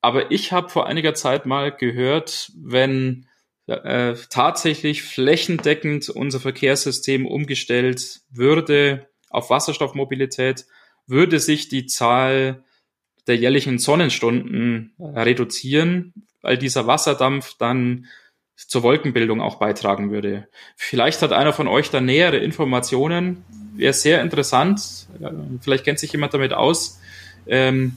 Aber 0.00 0.30
ich 0.30 0.52
habe 0.52 0.68
vor 0.68 0.86
einiger 0.86 1.14
Zeit 1.14 1.46
mal 1.46 1.72
gehört, 1.72 2.52
wenn 2.56 3.26
äh, 3.66 4.14
tatsächlich 4.30 5.02
flächendeckend 5.02 6.08
unser 6.08 6.40
Verkehrssystem 6.40 7.26
umgestellt 7.26 8.20
würde 8.30 9.08
auf 9.28 9.50
Wasserstoffmobilität, 9.50 10.66
würde 11.06 11.38
sich 11.38 11.68
die 11.68 11.86
Zahl 11.86 12.64
der 13.26 13.36
jährlichen 13.36 13.78
Sonnenstunden 13.78 14.94
reduzieren, 14.98 16.14
weil 16.40 16.58
dieser 16.58 16.86
Wasserdampf 16.86 17.56
dann 17.58 18.06
zur 18.66 18.82
Wolkenbildung 18.82 19.40
auch 19.40 19.56
beitragen 19.56 20.10
würde. 20.10 20.48
Vielleicht 20.76 21.22
hat 21.22 21.32
einer 21.32 21.52
von 21.52 21.68
euch 21.68 21.90
da 21.90 22.00
nähere 22.00 22.38
Informationen. 22.38 23.44
Wäre 23.74 23.92
sehr 23.92 24.20
interessant. 24.20 25.06
Vielleicht 25.60 25.84
kennt 25.84 25.98
sich 25.98 26.12
jemand 26.12 26.34
damit 26.34 26.52
aus. 26.52 27.00
Ähm, 27.46 27.94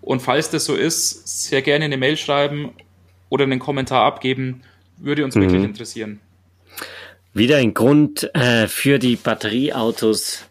und 0.00 0.20
falls 0.20 0.50
das 0.50 0.64
so 0.64 0.74
ist, 0.74 1.48
sehr 1.48 1.62
gerne 1.62 1.84
eine 1.84 1.96
Mail 1.96 2.16
schreiben 2.16 2.72
oder 3.28 3.44
einen 3.44 3.58
Kommentar 3.58 4.04
abgeben. 4.04 4.62
Würde 4.96 5.24
uns 5.24 5.34
mhm. 5.34 5.42
wirklich 5.42 5.64
interessieren. 5.64 6.20
Wieder 7.34 7.58
ein 7.58 7.74
Grund 7.74 8.34
äh, 8.34 8.66
für 8.66 8.98
die 8.98 9.16
Batterieautos. 9.16 10.44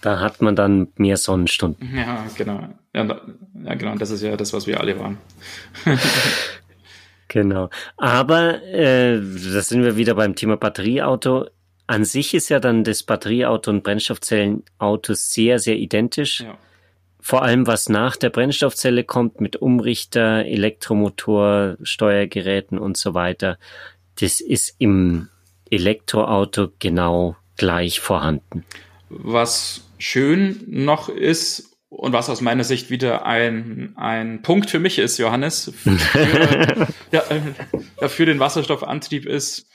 Da 0.00 0.20
hat 0.20 0.40
man 0.40 0.54
dann 0.54 0.88
mehr 0.96 1.16
Sonnenstunden. 1.16 1.96
Ja, 1.96 2.24
genau. 2.36 2.68
Ja, 2.94 3.20
ja, 3.64 3.74
genau. 3.74 3.96
Das 3.96 4.10
ist 4.10 4.22
ja 4.22 4.36
das, 4.36 4.52
was 4.52 4.66
wir 4.66 4.80
alle 4.80 4.98
waren. 4.98 5.18
genau. 7.28 7.70
Aber 7.96 8.62
äh, 8.64 9.20
da 9.20 9.62
sind 9.62 9.84
wir 9.84 9.96
wieder 9.96 10.14
beim 10.14 10.34
Thema 10.34 10.56
Batterieauto. 10.56 11.46
An 11.86 12.04
sich 12.04 12.34
ist 12.34 12.48
ja 12.48 12.60
dann 12.60 12.84
das 12.84 13.02
Batterieauto 13.02 13.70
und 13.70 13.82
Brennstoffzellenauto 13.82 15.14
sehr, 15.14 15.58
sehr 15.58 15.76
identisch. 15.76 16.40
Ja 16.40 16.58
vor 17.20 17.42
allem 17.42 17.66
was 17.66 17.90
nach 17.90 18.16
der 18.16 18.30
Brennstoffzelle 18.30 19.04
kommt 19.04 19.40
mit 19.40 19.56
Umrichter, 19.56 20.46
Elektromotor, 20.46 21.76
Steuergeräten 21.82 22.78
und 22.78 22.96
so 22.96 23.12
weiter, 23.12 23.58
das 24.18 24.40
ist 24.40 24.76
im 24.78 25.28
Elektroauto 25.70 26.68
genau 26.78 27.36
gleich 27.56 28.00
vorhanden. 28.00 28.64
Was 29.10 29.82
schön 29.98 30.64
noch 30.68 31.10
ist 31.10 31.67
und 31.88 32.12
was 32.12 32.28
aus 32.28 32.40
meiner 32.40 32.64
Sicht 32.64 32.90
wieder 32.90 33.24
ein, 33.24 33.94
ein 33.96 34.42
Punkt 34.42 34.70
für 34.70 34.78
mich 34.78 34.98
ist, 34.98 35.18
Johannes, 35.18 35.72
für, 35.74 35.96
ja, 37.12 37.22
äh, 38.00 38.08
für 38.08 38.26
den 38.26 38.38
Wasserstoffantrieb 38.38 39.26
ist, 39.26 39.66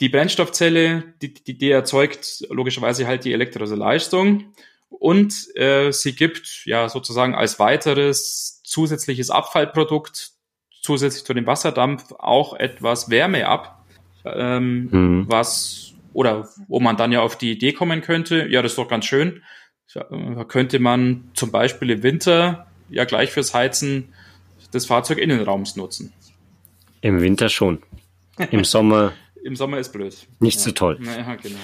die 0.00 0.08
Brennstoffzelle, 0.08 1.14
die, 1.20 1.34
die, 1.34 1.58
die 1.58 1.70
erzeugt 1.70 2.44
logischerweise 2.48 3.06
halt 3.06 3.24
die 3.24 3.32
elektrische 3.32 3.74
Leistung 3.74 4.54
und 4.88 5.34
äh, 5.56 5.90
sie 5.90 6.14
gibt 6.14 6.62
ja 6.64 6.88
sozusagen 6.88 7.34
als 7.34 7.58
weiteres 7.58 8.62
zusätzliches 8.64 9.30
Abfallprodukt 9.30 10.32
zusätzlich 10.80 11.24
zu 11.24 11.34
dem 11.34 11.46
Wasserdampf 11.46 12.12
auch 12.18 12.54
etwas 12.54 13.10
Wärme 13.10 13.48
ab, 13.48 13.84
ähm, 14.24 14.88
mhm. 14.90 15.24
was 15.28 15.94
oder 16.12 16.48
wo 16.68 16.78
man 16.78 16.96
dann 16.96 17.12
ja 17.12 17.20
auf 17.20 17.36
die 17.36 17.52
Idee 17.52 17.72
kommen 17.72 18.02
könnte, 18.02 18.46
ja, 18.48 18.62
das 18.62 18.72
ist 18.72 18.78
doch 18.78 18.88
ganz 18.88 19.06
schön. 19.06 19.42
Da 19.94 20.44
könnte 20.44 20.78
man 20.78 21.30
zum 21.34 21.50
Beispiel 21.50 21.90
im 21.90 22.02
Winter 22.02 22.66
ja 22.88 23.04
gleich 23.04 23.30
fürs 23.30 23.52
Heizen 23.54 24.12
des 24.72 24.86
Fahrzeuginnenraums 24.86 25.76
nutzen. 25.76 26.12
Im 27.00 27.20
Winter 27.20 27.48
schon. 27.48 27.82
Im 28.50 28.64
Sommer. 28.64 29.12
Im 29.44 29.56
Sommer 29.56 29.78
ist 29.78 29.92
blöd. 29.92 30.16
Nicht 30.40 30.58
ja. 30.58 30.62
so 30.62 30.70
toll. 30.70 30.98
Ja, 31.02 31.34
genau. 31.34 31.58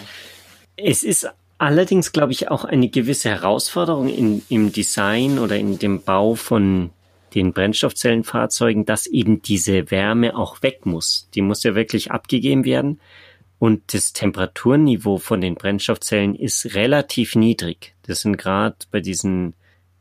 Es 0.77 1.03
ist 1.05 1.29
allerdings, 1.59 2.13
glaube 2.13 2.33
ich, 2.33 2.51
auch 2.51 2.65
eine 2.65 2.89
gewisse 2.89 3.31
Herausforderung 3.31 4.09
in, 4.09 4.43
im 4.49 4.73
Design 4.73 5.39
oder 5.39 5.57
in 5.57 5.79
dem 5.79 6.03
Bau 6.03 6.35
von 6.35 6.91
den 7.35 7.53
Brennstoffzellenfahrzeugen, 7.53 8.85
dass 8.85 9.07
eben 9.07 9.43
diese 9.43 9.91
Wärme 9.91 10.37
auch 10.37 10.63
weg 10.63 10.87
muss. 10.87 11.29
Die 11.35 11.43
muss 11.43 11.63
ja 11.63 11.75
wirklich 11.75 12.11
abgegeben 12.11 12.65
werden. 12.65 13.01
Und 13.59 13.93
das 13.93 14.13
Temperaturniveau 14.13 15.19
von 15.19 15.41
den 15.41 15.57
Brennstoffzellen 15.57 16.35
ist 16.35 16.75
relativ 16.75 17.35
niedrig. 17.35 17.95
Das 18.03 18.21
sind 18.21 18.37
gerade 18.39 18.77
bei 18.91 19.01
diesen 19.01 19.55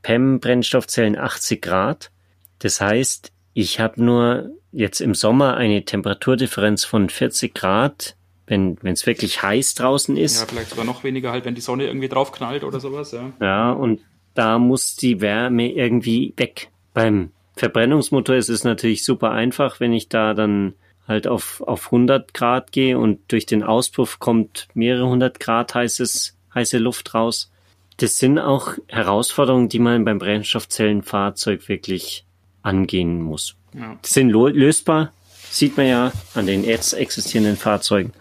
PEM-Brennstoffzellen 0.04 1.17
80 1.17 1.62
Grad. 1.62 2.12
Das 2.60 2.82
heißt, 2.82 3.32
ich 3.54 3.80
habe 3.80 4.04
nur 4.04 4.52
jetzt 4.72 5.02
im 5.02 5.15
Sommer 5.15 5.58
eine 5.58 5.84
Temperaturdifferenz 5.86 6.86
von 6.86 7.10
40 7.10 7.56
Grad 7.56 8.17
wenn 8.48 8.78
es 8.84 9.06
wirklich 9.06 9.43
heiß 9.43 9.76
draußen 9.76 10.15
ist. 10.15 10.39
Ja, 10.39 10.46
vielleicht 10.48 10.70
sogar 10.70 10.86
noch 10.86 11.04
weniger 11.04 11.32
halt, 11.32 11.46
wenn 11.46 11.56
die 11.56 11.62
Sonne 11.62 11.86
irgendwie 11.86 12.08
drauf 12.08 12.32
knallt 12.32 12.63
oder 12.63 12.80
sowas, 12.80 13.12
ja. 13.12 13.32
Ja, 13.41 13.72
und 13.72 14.00
da 14.34 14.58
muss 14.58 14.96
die 14.96 15.20
Wärme 15.20 15.72
irgendwie 15.72 16.34
weg. 16.38 16.70
Beim 16.93 17.32
Verbrennungsmotor 17.56 18.36
ist 18.36 18.50
es 18.50 18.63
natürlich 18.63 19.04
super 19.04 19.32
einfach, 19.32 19.80
wenn 19.80 19.91
ich 19.91 20.08
da 20.08 20.34
dann 20.34 20.76
halt 21.08 21.28
auf, 21.28 21.62
auf 21.62 21.86
100 21.86 22.34
Grad 22.34 22.72
gehe 22.72 22.98
und 23.00 23.20
durch 23.32 23.46
den 23.46 23.63
Auspuff 23.63 24.20
kommt 24.20 24.67
mehrere 24.74 25.08
hundert 25.08 25.39
Grad 25.39 25.74
heißes, 25.74 26.36
heiße 26.54 26.78
Luft 26.78 27.13
raus. 27.13 27.52
Das 27.98 28.17
sind 28.17 28.38
auch 28.38 28.74
Herausforderungen, 28.88 29.70
die 29.70 29.80
man 29.80 30.06
beim 30.06 30.20
Brennstoffzellenfahrzeug 30.20 31.67
wirklich 31.70 32.26
angehen 32.62 33.22
muss. 33.22 33.56
Ja. 33.74 33.98
Die 34.06 34.10
sind 34.10 34.30
lösbar, 34.32 35.13
sieht 35.50 35.78
man 35.78 35.88
ja 35.88 36.12
an 36.36 36.46
den 36.46 36.63
jetzt 36.63 36.93
existierenden 36.93 37.58
Fahrzeugen. 37.58 38.13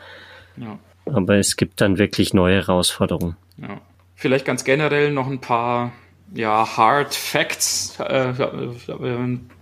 Ja. 0.56 0.78
Aber 1.06 1.36
es 1.36 1.56
gibt 1.56 1.80
dann 1.80 1.98
wirklich 1.98 2.34
neue 2.34 2.56
Herausforderungen. 2.56 3.36
Ja. 3.58 3.80
Vielleicht 4.14 4.46
ganz 4.46 4.64
generell 4.64 5.12
noch 5.12 5.26
ein 5.26 5.40
paar 5.40 5.92
ja, 6.34 6.76
Hard 6.76 7.14
Facts. 7.14 7.98
Äh, 8.00 8.32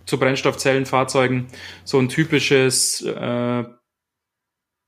zu 0.07 0.19
Brennstoffzellenfahrzeugen. 0.19 1.47
So 1.85 1.99
ein 1.99 2.09
typisches 2.09 3.01
äh, 3.03 3.65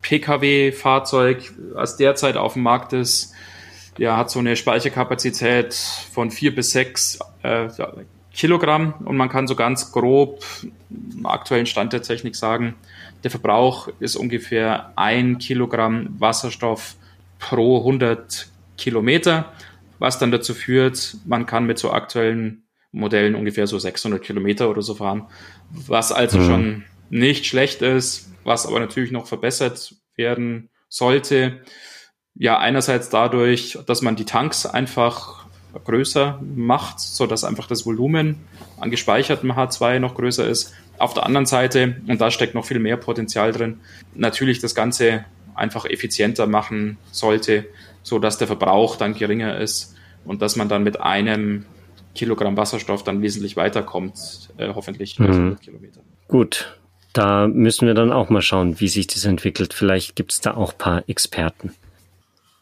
Pkw-Fahrzeug, 0.02 1.52
was 1.72 1.96
derzeit 1.96 2.36
auf 2.36 2.52
dem 2.52 2.62
Markt 2.62 2.92
ist, 2.92 3.32
ja, 3.98 4.16
hat 4.16 4.30
so 4.30 4.38
eine 4.38 4.56
Speicherkapazität 4.56 5.74
von 5.74 6.30
vier 6.30 6.54
bis 6.54 6.70
sechs 6.70 7.18
äh, 7.42 7.68
Kilogramm. 8.32 8.94
Und 9.04 9.16
man 9.16 9.30
kann 9.30 9.46
so 9.46 9.56
ganz 9.56 9.90
grob 9.90 10.44
im 10.90 11.24
aktuellen 11.24 11.66
Stand 11.66 11.94
der 11.94 12.02
Technik 12.02 12.36
sagen, 12.36 12.74
der 13.24 13.30
Verbrauch 13.30 13.88
ist 13.98 14.16
ungefähr 14.16 14.92
ein 14.96 15.38
Kilogramm 15.38 16.14
Wasserstoff 16.18 16.96
pro 17.38 17.78
100 17.78 18.48
Kilometer, 18.76 19.52
was 19.98 20.18
dann 20.18 20.30
dazu 20.30 20.54
führt, 20.54 21.16
man 21.24 21.46
kann 21.46 21.66
mit 21.66 21.78
so 21.78 21.90
aktuellen 21.90 22.64
Modellen 22.92 23.34
ungefähr 23.34 23.66
so 23.66 23.78
600 23.78 24.22
Kilometer 24.22 24.70
oder 24.70 24.82
so 24.82 24.94
fahren, 24.94 25.26
was 25.70 26.12
also 26.12 26.38
mhm. 26.38 26.46
schon 26.46 26.84
nicht 27.10 27.46
schlecht 27.46 27.82
ist, 27.82 28.30
was 28.44 28.66
aber 28.66 28.80
natürlich 28.80 29.12
noch 29.12 29.26
verbessert 29.26 29.94
werden 30.16 30.70
sollte. 30.88 31.60
Ja, 32.34 32.58
einerseits 32.58 33.08
dadurch, 33.08 33.78
dass 33.86 34.02
man 34.02 34.16
die 34.16 34.24
Tanks 34.24 34.66
einfach 34.66 35.46
größer 35.84 36.40
macht, 36.42 37.00
so 37.00 37.26
dass 37.26 37.44
einfach 37.44 37.66
das 37.66 37.84
Volumen 37.86 38.36
an 38.80 38.90
gespeichertem 38.90 39.52
H2 39.52 39.98
noch 39.98 40.14
größer 40.14 40.46
ist. 40.46 40.74
Auf 40.98 41.12
der 41.12 41.26
anderen 41.26 41.46
Seite, 41.46 41.96
und 42.06 42.20
da 42.20 42.30
steckt 42.30 42.54
noch 42.54 42.64
viel 42.64 42.78
mehr 42.78 42.96
Potenzial 42.96 43.52
drin, 43.52 43.80
natürlich 44.14 44.60
das 44.60 44.74
Ganze 44.74 45.26
einfach 45.56 45.84
effizienter 45.84 46.46
machen 46.46 46.98
sollte, 47.10 47.66
so 48.02 48.18
dass 48.18 48.38
der 48.38 48.46
Verbrauch 48.46 48.96
dann 48.96 49.14
geringer 49.14 49.58
ist 49.58 49.96
und 50.24 50.42
dass 50.42 50.56
man 50.56 50.68
dann 50.68 50.82
mit 50.82 51.00
einem 51.00 51.66
Kilogramm 52.14 52.56
Wasserstoff 52.56 53.04
dann 53.04 53.22
wesentlich 53.22 53.56
weiterkommt, 53.56 54.48
äh, 54.56 54.72
hoffentlich 54.74 55.18
mhm. 55.18 55.58
Kilometer. 55.60 56.00
Gut, 56.28 56.78
da 57.12 57.46
müssen 57.46 57.86
wir 57.86 57.94
dann 57.94 58.12
auch 58.12 58.30
mal 58.30 58.42
schauen, 58.42 58.80
wie 58.80 58.88
sich 58.88 59.06
das 59.06 59.24
entwickelt. 59.24 59.72
Vielleicht 59.72 60.16
gibt 60.16 60.32
es 60.32 60.40
da 60.40 60.54
auch 60.54 60.76
paar 60.76 61.08
Experten. 61.08 61.72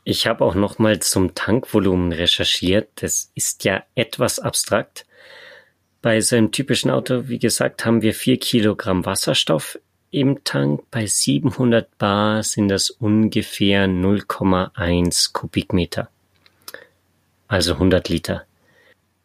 Ich 0.05 0.27
habe 0.27 0.45
auch 0.45 0.55
noch 0.55 0.79
mal 0.79 1.01
zum 1.01 1.35
Tankvolumen 1.35 2.13
recherchiert. 2.13 2.89
Das 2.97 3.33
ist 3.35 3.65
ja 3.65 3.83
etwas 3.95 4.39
abstrakt. 4.39 5.07
Bei 6.03 6.21
so 6.21 6.37
einem 6.37 6.53
typischen 6.53 6.91
Auto, 6.91 7.29
wie 7.29 7.39
gesagt, 7.39 7.87
haben 7.87 8.03
wir 8.03 8.13
vier 8.13 8.39
Kilogramm 8.39 9.07
Wasserstoff 9.07 9.79
im 10.15 10.45
Tank. 10.45 10.83
Bei 10.91 11.07
700 11.07 11.99
Bar 11.99 12.43
sind 12.43 12.69
das 12.69 12.91
ungefähr 12.91 13.87
0,1 13.87 15.33
Kubikmeter. 15.33 16.09
Also 17.49 17.75
100 17.75 18.09
Liter. 18.09 18.45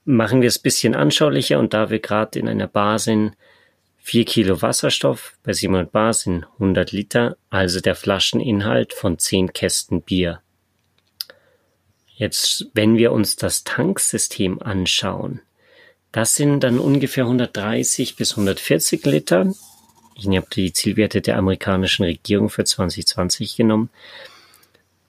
Machen 0.06 0.41
wir 0.41 0.47
es 0.47 0.60
bisschen 0.60 0.95
anschaulicher 0.95 1.60
und 1.60 1.73
da 1.73 1.89
wir 1.89 1.99
gerade 1.99 2.39
in 2.39 2.47
einer 2.47 2.67
Bar 2.67 2.99
sind, 2.99 3.36
4 3.99 4.25
Kilo 4.25 4.62
Wasserstoff 4.62 5.38
bei 5.43 5.54
700 5.54 5.91
Bar 5.91 6.13
sind 6.13 6.45
100 6.54 6.91
Liter, 6.91 7.38
also 7.49 7.80
der 7.80 7.95
Flascheninhalt 7.95 8.93
von 8.93 9.19
10 9.19 9.54
Kästen 9.54 10.02
Bier. 10.02 10.41
Jetzt, 12.15 12.67
wenn 12.73 12.97
wir 12.97 13.12
uns 13.12 13.36
das 13.36 13.63
Tanksystem 13.63 14.62
anschauen, 14.62 15.41
das 16.12 16.36
sind 16.36 16.62
dann 16.62 16.80
ungefähr 16.80 17.25
130 17.25 18.15
bis 18.15 18.32
140 18.32 19.06
Liter. 19.06 19.54
Ich 20.19 20.27
habe 20.27 20.47
die 20.53 20.73
Zielwerte 20.73 21.21
der 21.21 21.38
amerikanischen 21.38 22.03
Regierung 22.03 22.49
für 22.49 22.63
2020 22.63 23.55
genommen. 23.55 23.89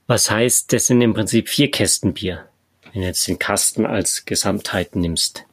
Was 0.06 0.30
heißt, 0.30 0.72
das 0.72 0.86
sind 0.86 1.00
im 1.02 1.14
Prinzip 1.14 1.48
vier 1.48 1.70
Kästen 1.70 2.14
Bier. 2.14 2.46
Wenn 2.92 3.02
du 3.02 3.08
jetzt 3.08 3.26
den 3.28 3.38
Kasten 3.38 3.86
als 3.86 4.24
Gesamtheit 4.24 4.96
nimmst, 4.96 5.44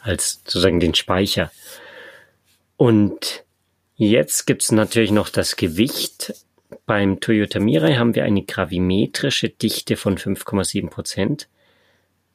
als 0.00 0.40
sozusagen 0.44 0.80
den 0.80 0.94
Speicher. 0.94 1.50
Und 2.76 3.44
jetzt 3.96 4.46
gibt's 4.46 4.72
natürlich 4.72 5.12
noch 5.12 5.28
das 5.28 5.56
Gewicht 5.56 6.34
beim 6.86 7.20
Toyota 7.20 7.60
Mirai 7.60 7.94
haben 7.94 8.14
wir 8.14 8.24
eine 8.24 8.42
gravimetrische 8.42 9.48
Dichte 9.48 9.96
von 9.96 10.18
5,7 10.18 10.90
Prozent. 10.90 11.48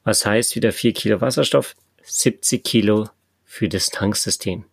Was 0.04 0.26
heißt 0.26 0.56
wieder 0.56 0.72
4 0.72 0.94
Kilo 0.94 1.22
Wasserstoff, 1.22 1.76
70 2.04 2.64
Kilo 2.64 3.10
für 3.46 3.70
das 3.70 3.90
Tanksystem. 3.90 4.66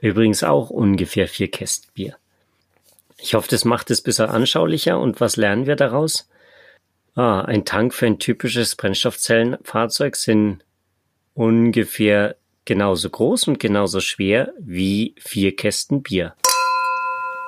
Übrigens 0.00 0.42
auch 0.44 0.70
ungefähr 0.70 1.28
4 1.28 1.50
Kästen 1.50 1.90
Bier. 1.94 2.16
Ich 3.18 3.34
hoffe, 3.34 3.48
das 3.48 3.64
macht 3.64 3.90
es 3.90 4.02
besser 4.02 4.30
anschaulicher. 4.30 5.00
Und 5.00 5.20
was 5.20 5.36
lernen 5.36 5.66
wir 5.66 5.76
daraus? 5.76 6.28
Ah, 7.14 7.40
ein 7.40 7.64
Tank 7.64 7.94
für 7.94 8.06
ein 8.06 8.18
typisches 8.18 8.76
Brennstoffzellenfahrzeug 8.76 10.16
sind 10.16 10.62
ungefähr 11.32 12.36
genauso 12.66 13.08
groß 13.08 13.48
und 13.48 13.58
genauso 13.58 14.00
schwer 14.00 14.52
wie 14.58 15.14
vier 15.18 15.56
Kästen 15.56 16.02
Bier. 16.02 16.34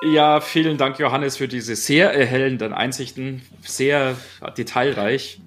Ja, 0.01 0.39
vielen 0.39 0.77
Dank, 0.77 0.97
Johannes, 0.97 1.35
für 1.35 1.49
diese 1.49 1.75
sehr 1.75 2.13
erhellenden 2.13 2.71
Einsichten. 2.73 3.41
Sehr 3.61 4.15
detailreich. 4.57 5.41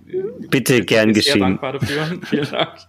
Bitte 0.51 0.85
gern 0.85 1.15
geschehen. 1.15 1.33
Sehr 1.33 1.41
dankbar 1.41 1.73
dafür. 1.73 2.21
vielen 2.27 2.51
Dank. 2.51 2.87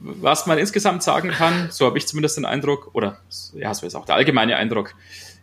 Was 0.00 0.46
man 0.46 0.58
insgesamt 0.58 1.02
sagen 1.02 1.30
kann, 1.30 1.70
so 1.70 1.86
habe 1.86 1.98
ich 1.98 2.06
zumindest 2.06 2.36
den 2.36 2.44
Eindruck, 2.44 2.90
oder 2.94 3.20
ja, 3.54 3.72
so 3.74 3.86
ist 3.86 3.94
auch 3.94 4.06
der 4.06 4.14
allgemeine 4.14 4.56
Eindruck, 4.56 4.94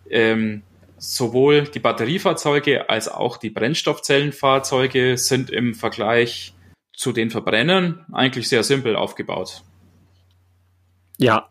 ähm, 0.10 0.64
sowohl 0.98 1.64
die 1.64 1.80
Batteriefahrzeuge 1.80 2.90
als 2.90 3.08
auch 3.08 3.38
die 3.38 3.52
Brennstoffzellenfahrzeuge 3.52 5.18
sind 5.18 5.50
im 5.50 5.76
Vergleich 5.76 6.54
zu 6.94 7.12
den 7.12 7.30
Verbrennern 7.30 8.06
eigentlich 8.12 8.50
sehr 8.50 8.64
simpel 8.64 8.96
aufgebaut. 8.96 9.64
Ja, 11.18 11.48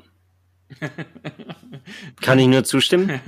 kann 2.20 2.38
ich 2.38 2.46
nur 2.46 2.64
zustimmen. 2.64 3.20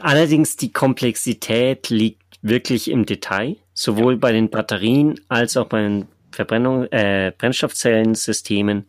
Allerdings 0.00 0.56
die 0.56 0.72
Komplexität 0.72 1.88
liegt 1.88 2.38
wirklich 2.42 2.90
im 2.90 3.06
Detail, 3.06 3.56
sowohl 3.72 4.14
ja. 4.14 4.18
bei 4.18 4.32
den 4.32 4.50
Batterien 4.50 5.20
als 5.28 5.56
auch 5.56 5.66
bei 5.66 5.82
den 5.82 6.06
Verbrennung, 6.30 6.84
äh, 6.86 7.32
Brennstoffzellensystemen. 7.36 8.86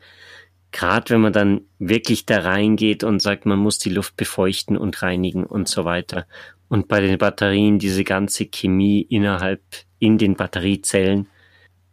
Gerade 0.72 1.10
wenn 1.12 1.22
man 1.22 1.34
dann 1.34 1.62
wirklich 1.80 2.26
da 2.26 2.42
reingeht 2.42 3.04
und 3.04 3.22
sagt, 3.22 3.46
man 3.46 3.60
muss 3.60 3.80
die 3.80 3.90
Luft 3.90 4.18
befeuchten 4.18 4.78
und 4.78 5.02
reinigen 5.02 5.46
und 5.46 5.68
so 5.68 5.86
weiter. 5.86 6.28
Und 6.68 6.88
bei 6.88 7.02
den 7.02 7.18
Batterien 7.18 7.80
diese 7.80 8.04
ganze 8.04 8.46
Chemie 8.46 9.02
innerhalb 9.02 9.62
in 9.98 10.18
den 10.18 10.36
Batteriezellen, 10.36 11.28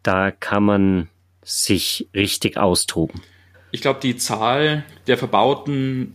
da 0.03 0.31
kann 0.31 0.63
man 0.63 1.09
sich 1.43 2.09
richtig 2.15 2.59
austoben. 2.59 3.23
Ich 3.71 3.81
glaube, 3.81 4.01
die 4.01 4.17
Zahl 4.17 4.85
der 5.07 5.17
verbauten 5.17 6.15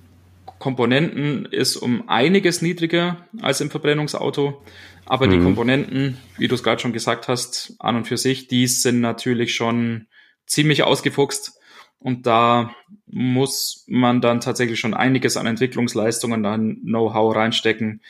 Komponenten 0.61 1.45
ist 1.45 1.75
um 1.75 2.07
einiges 2.07 2.61
niedriger 2.61 3.27
als 3.41 3.59
im 3.59 3.71
Verbrennungsauto. 3.71 4.63
Aber 5.05 5.27
mhm. 5.27 5.31
die 5.31 5.39
Komponenten, 5.39 6.17
wie 6.37 6.47
du 6.47 6.55
es 6.55 6.63
gerade 6.63 6.79
schon 6.79 6.93
gesagt 6.93 7.27
hast, 7.27 7.75
an 7.79 7.97
und 7.97 8.07
für 8.07 8.15
sich, 8.15 8.47
die 8.47 8.67
sind 8.67 9.01
natürlich 9.01 9.55
schon 9.55 10.07
ziemlich 10.45 10.83
ausgefuchst. 10.83 11.59
Und 11.97 12.27
da 12.27 12.73
muss 13.07 13.85
man 13.87 14.21
dann 14.21 14.39
tatsächlich 14.39 14.79
schon 14.79 14.93
einiges 14.93 15.35
an 15.35 15.47
Entwicklungsleistungen, 15.47 16.45
an 16.45 16.77
Know-how 16.83 17.35
reinstecken. 17.35 18.01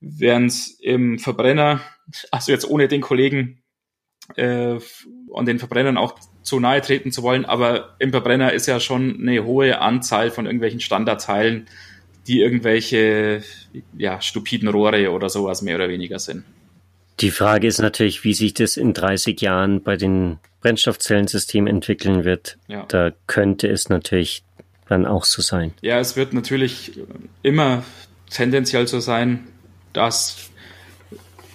Während 0.00 0.54
im 0.80 1.18
Verbrenner, 1.18 1.80
also 2.30 2.52
jetzt 2.52 2.68
ohne 2.70 2.86
den 2.88 3.00
Kollegen 3.00 3.62
äh, 4.36 4.78
und 5.28 5.46
den 5.46 5.58
Verbrennern 5.58 5.98
auch 5.98 6.18
zu 6.48 6.58
nahe 6.60 6.80
treten 6.80 7.12
zu 7.12 7.22
wollen, 7.22 7.44
aber 7.44 7.94
im 7.98 8.10
Verbrenner 8.10 8.52
ist 8.52 8.66
ja 8.66 8.80
schon 8.80 9.20
eine 9.20 9.44
hohe 9.44 9.80
Anzahl 9.80 10.30
von 10.30 10.46
irgendwelchen 10.46 10.80
Standardteilen, 10.80 11.66
die 12.26 12.40
irgendwelche 12.40 13.42
ja, 13.96 14.20
stupiden 14.20 14.68
Rohre 14.68 15.12
oder 15.12 15.28
sowas 15.28 15.62
mehr 15.62 15.76
oder 15.76 15.88
weniger 15.88 16.18
sind. 16.18 16.44
Die 17.20 17.30
Frage 17.30 17.66
ist 17.66 17.80
natürlich, 17.80 18.24
wie 18.24 18.32
sich 18.32 18.54
das 18.54 18.76
in 18.76 18.94
30 18.94 19.40
Jahren 19.40 19.82
bei 19.82 19.96
den 19.96 20.38
Brennstoffzellensystemen 20.62 21.68
entwickeln 21.68 22.24
wird. 22.24 22.58
Ja. 22.66 22.84
Da 22.88 23.12
könnte 23.26 23.68
es 23.68 23.88
natürlich 23.88 24.42
dann 24.88 25.04
auch 25.04 25.24
so 25.24 25.42
sein. 25.42 25.72
Ja, 25.82 25.98
es 25.98 26.16
wird 26.16 26.32
natürlich 26.32 26.98
immer 27.42 27.84
tendenziell 28.30 28.86
so 28.86 29.00
sein, 29.00 29.46
dass 29.92 30.50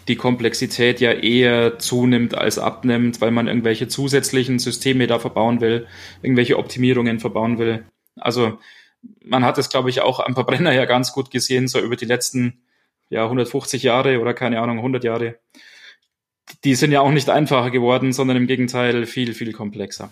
die 0.07 0.15
Komplexität 0.15 0.99
ja 0.99 1.11
eher 1.11 1.79
zunimmt 1.79 2.35
als 2.35 2.59
abnimmt, 2.59 3.21
weil 3.21 3.31
man 3.31 3.47
irgendwelche 3.47 3.87
zusätzlichen 3.87 4.59
Systeme 4.59 5.07
da 5.07 5.19
verbauen 5.19 5.61
will, 5.61 5.87
irgendwelche 6.21 6.57
Optimierungen 6.57 7.19
verbauen 7.19 7.57
will. 7.57 7.85
Also 8.17 8.59
man 9.23 9.45
hat 9.45 9.57
es, 9.57 9.69
glaube 9.69 9.89
ich, 9.89 10.01
auch 10.01 10.19
am 10.19 10.33
Verbrenner 10.33 10.73
ja 10.73 10.85
ganz 10.85 11.13
gut 11.13 11.31
gesehen, 11.31 11.67
so 11.67 11.79
über 11.79 11.95
die 11.95 12.05
letzten 12.05 12.61
ja, 13.09 13.23
150 13.23 13.83
Jahre 13.83 14.19
oder 14.19 14.33
keine 14.33 14.59
Ahnung, 14.59 14.77
100 14.77 15.03
Jahre. 15.03 15.39
Die 16.63 16.75
sind 16.75 16.91
ja 16.91 17.01
auch 17.01 17.11
nicht 17.11 17.29
einfacher 17.29 17.71
geworden, 17.71 18.11
sondern 18.13 18.37
im 18.37 18.47
Gegenteil 18.47 19.05
viel, 19.05 19.33
viel 19.33 19.53
komplexer. 19.53 20.09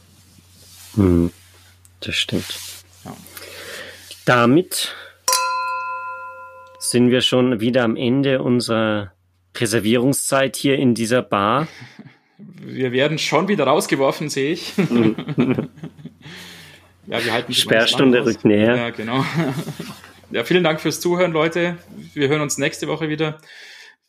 Hm, 0.95 1.31
das 1.99 2.15
stimmt. 2.15 2.59
Ja. 3.03 3.15
Damit 4.25 4.95
sind 6.79 7.11
wir 7.11 7.21
schon 7.21 7.59
wieder 7.59 7.83
am 7.83 7.95
Ende 7.95 8.41
unserer 8.41 9.13
Reservierungszeit 9.55 10.55
hier 10.55 10.77
in 10.77 10.93
dieser 10.93 11.21
Bar? 11.21 11.67
Wir 12.37 12.91
werden 12.91 13.17
schon 13.17 13.47
wieder 13.47 13.65
rausgeworfen, 13.65 14.29
sehe 14.29 14.53
ich. 14.53 14.73
ja, 17.07 17.23
wir 17.23 17.33
halten 17.33 17.53
Sperrstunde 17.53 18.25
rückt 18.25 18.45
näher. 18.45 18.75
Ja, 18.75 18.89
genau. 18.89 19.23
Ja, 20.31 20.43
vielen 20.45 20.63
Dank 20.63 20.79
fürs 20.79 21.01
Zuhören, 21.01 21.33
Leute. 21.33 21.77
Wir 22.13 22.29
hören 22.29 22.41
uns 22.41 22.57
nächste 22.57 22.87
Woche 22.87 23.09
wieder. 23.09 23.39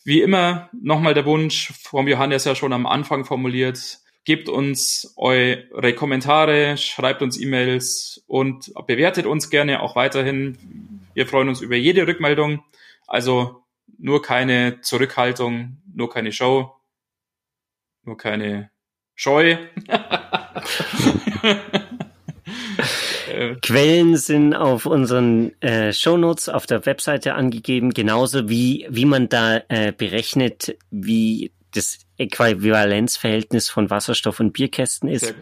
Wie 0.04 0.20
immer 0.20 0.70
nochmal 0.72 1.14
der 1.14 1.24
Wunsch 1.24 1.72
vom 1.82 2.06
Johannes 2.06 2.44
ja 2.44 2.54
schon 2.54 2.72
am 2.72 2.86
Anfang 2.86 3.24
formuliert. 3.24 3.98
Gebt 4.24 4.48
uns 4.48 5.14
eure 5.16 5.94
Kommentare, 5.94 6.76
schreibt 6.76 7.22
uns 7.22 7.40
E-Mails 7.40 8.22
und 8.28 8.72
bewertet 8.86 9.26
uns 9.26 9.50
gerne 9.50 9.82
auch 9.82 9.96
weiterhin. 9.96 11.02
Wir 11.12 11.26
freuen 11.26 11.48
uns 11.48 11.60
über 11.60 11.74
jede 11.74 12.06
Rückmeldung. 12.06 12.62
Also 13.08 13.61
nur 14.02 14.20
keine 14.20 14.80
Zurückhaltung, 14.80 15.78
nur 15.94 16.10
keine 16.10 16.32
Show, 16.32 16.74
nur 18.02 18.16
keine 18.16 18.72
Scheu. 19.14 19.56
Quellen 23.62 24.16
sind 24.16 24.54
auf 24.54 24.86
unseren 24.86 25.52
äh, 25.62 25.92
Shownotes 25.92 26.48
auf 26.48 26.66
der 26.66 26.84
Webseite 26.84 27.34
angegeben, 27.34 27.94
genauso 27.94 28.48
wie, 28.48 28.88
wie 28.90 29.04
man 29.04 29.28
da 29.28 29.62
äh, 29.68 29.92
berechnet, 29.92 30.76
wie 30.90 31.52
das 31.70 32.00
Äquivalenzverhältnis 32.18 33.70
von 33.70 33.88
Wasserstoff 33.88 34.40
und 34.40 34.52
Bierkästen 34.52 35.08
ist. 35.08 35.32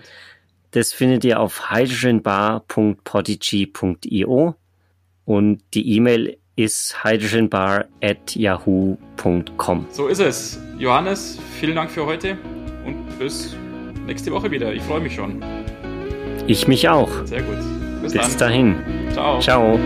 Das 0.73 0.92
findet 0.92 1.25
ihr 1.25 1.40
auf 1.40 1.70
hydrogenbar.podigy.io 1.70 4.55
und 5.25 5.62
die 5.73 5.96
E-Mail 5.96 6.39
ist 6.64 7.03
hydrogenbar 7.03 7.87
at 8.03 8.37
yahoo.com. 8.37 9.87
So 9.90 10.09
ist 10.09 10.20
es. 10.20 10.61
Johannes, 10.79 11.38
vielen 11.59 11.77
Dank 11.77 11.90
für 11.90 12.05
heute 12.05 12.37
und 12.85 13.18
bis 13.18 13.57
nächste 14.07 14.31
Woche 14.33 14.51
wieder. 14.51 14.73
Ich 14.73 14.83
freue 14.83 15.01
mich 15.01 15.14
schon. 15.14 15.42
Ich 16.46 16.68
mich 16.68 16.88
auch. 16.88 17.11
Sehr 17.25 17.42
gut. 17.42 17.59
Bis, 18.03 18.12
Bis 18.12 18.37
dahin. 18.37 18.77
Ciao. 19.12 19.40
Ciao. 19.40 19.79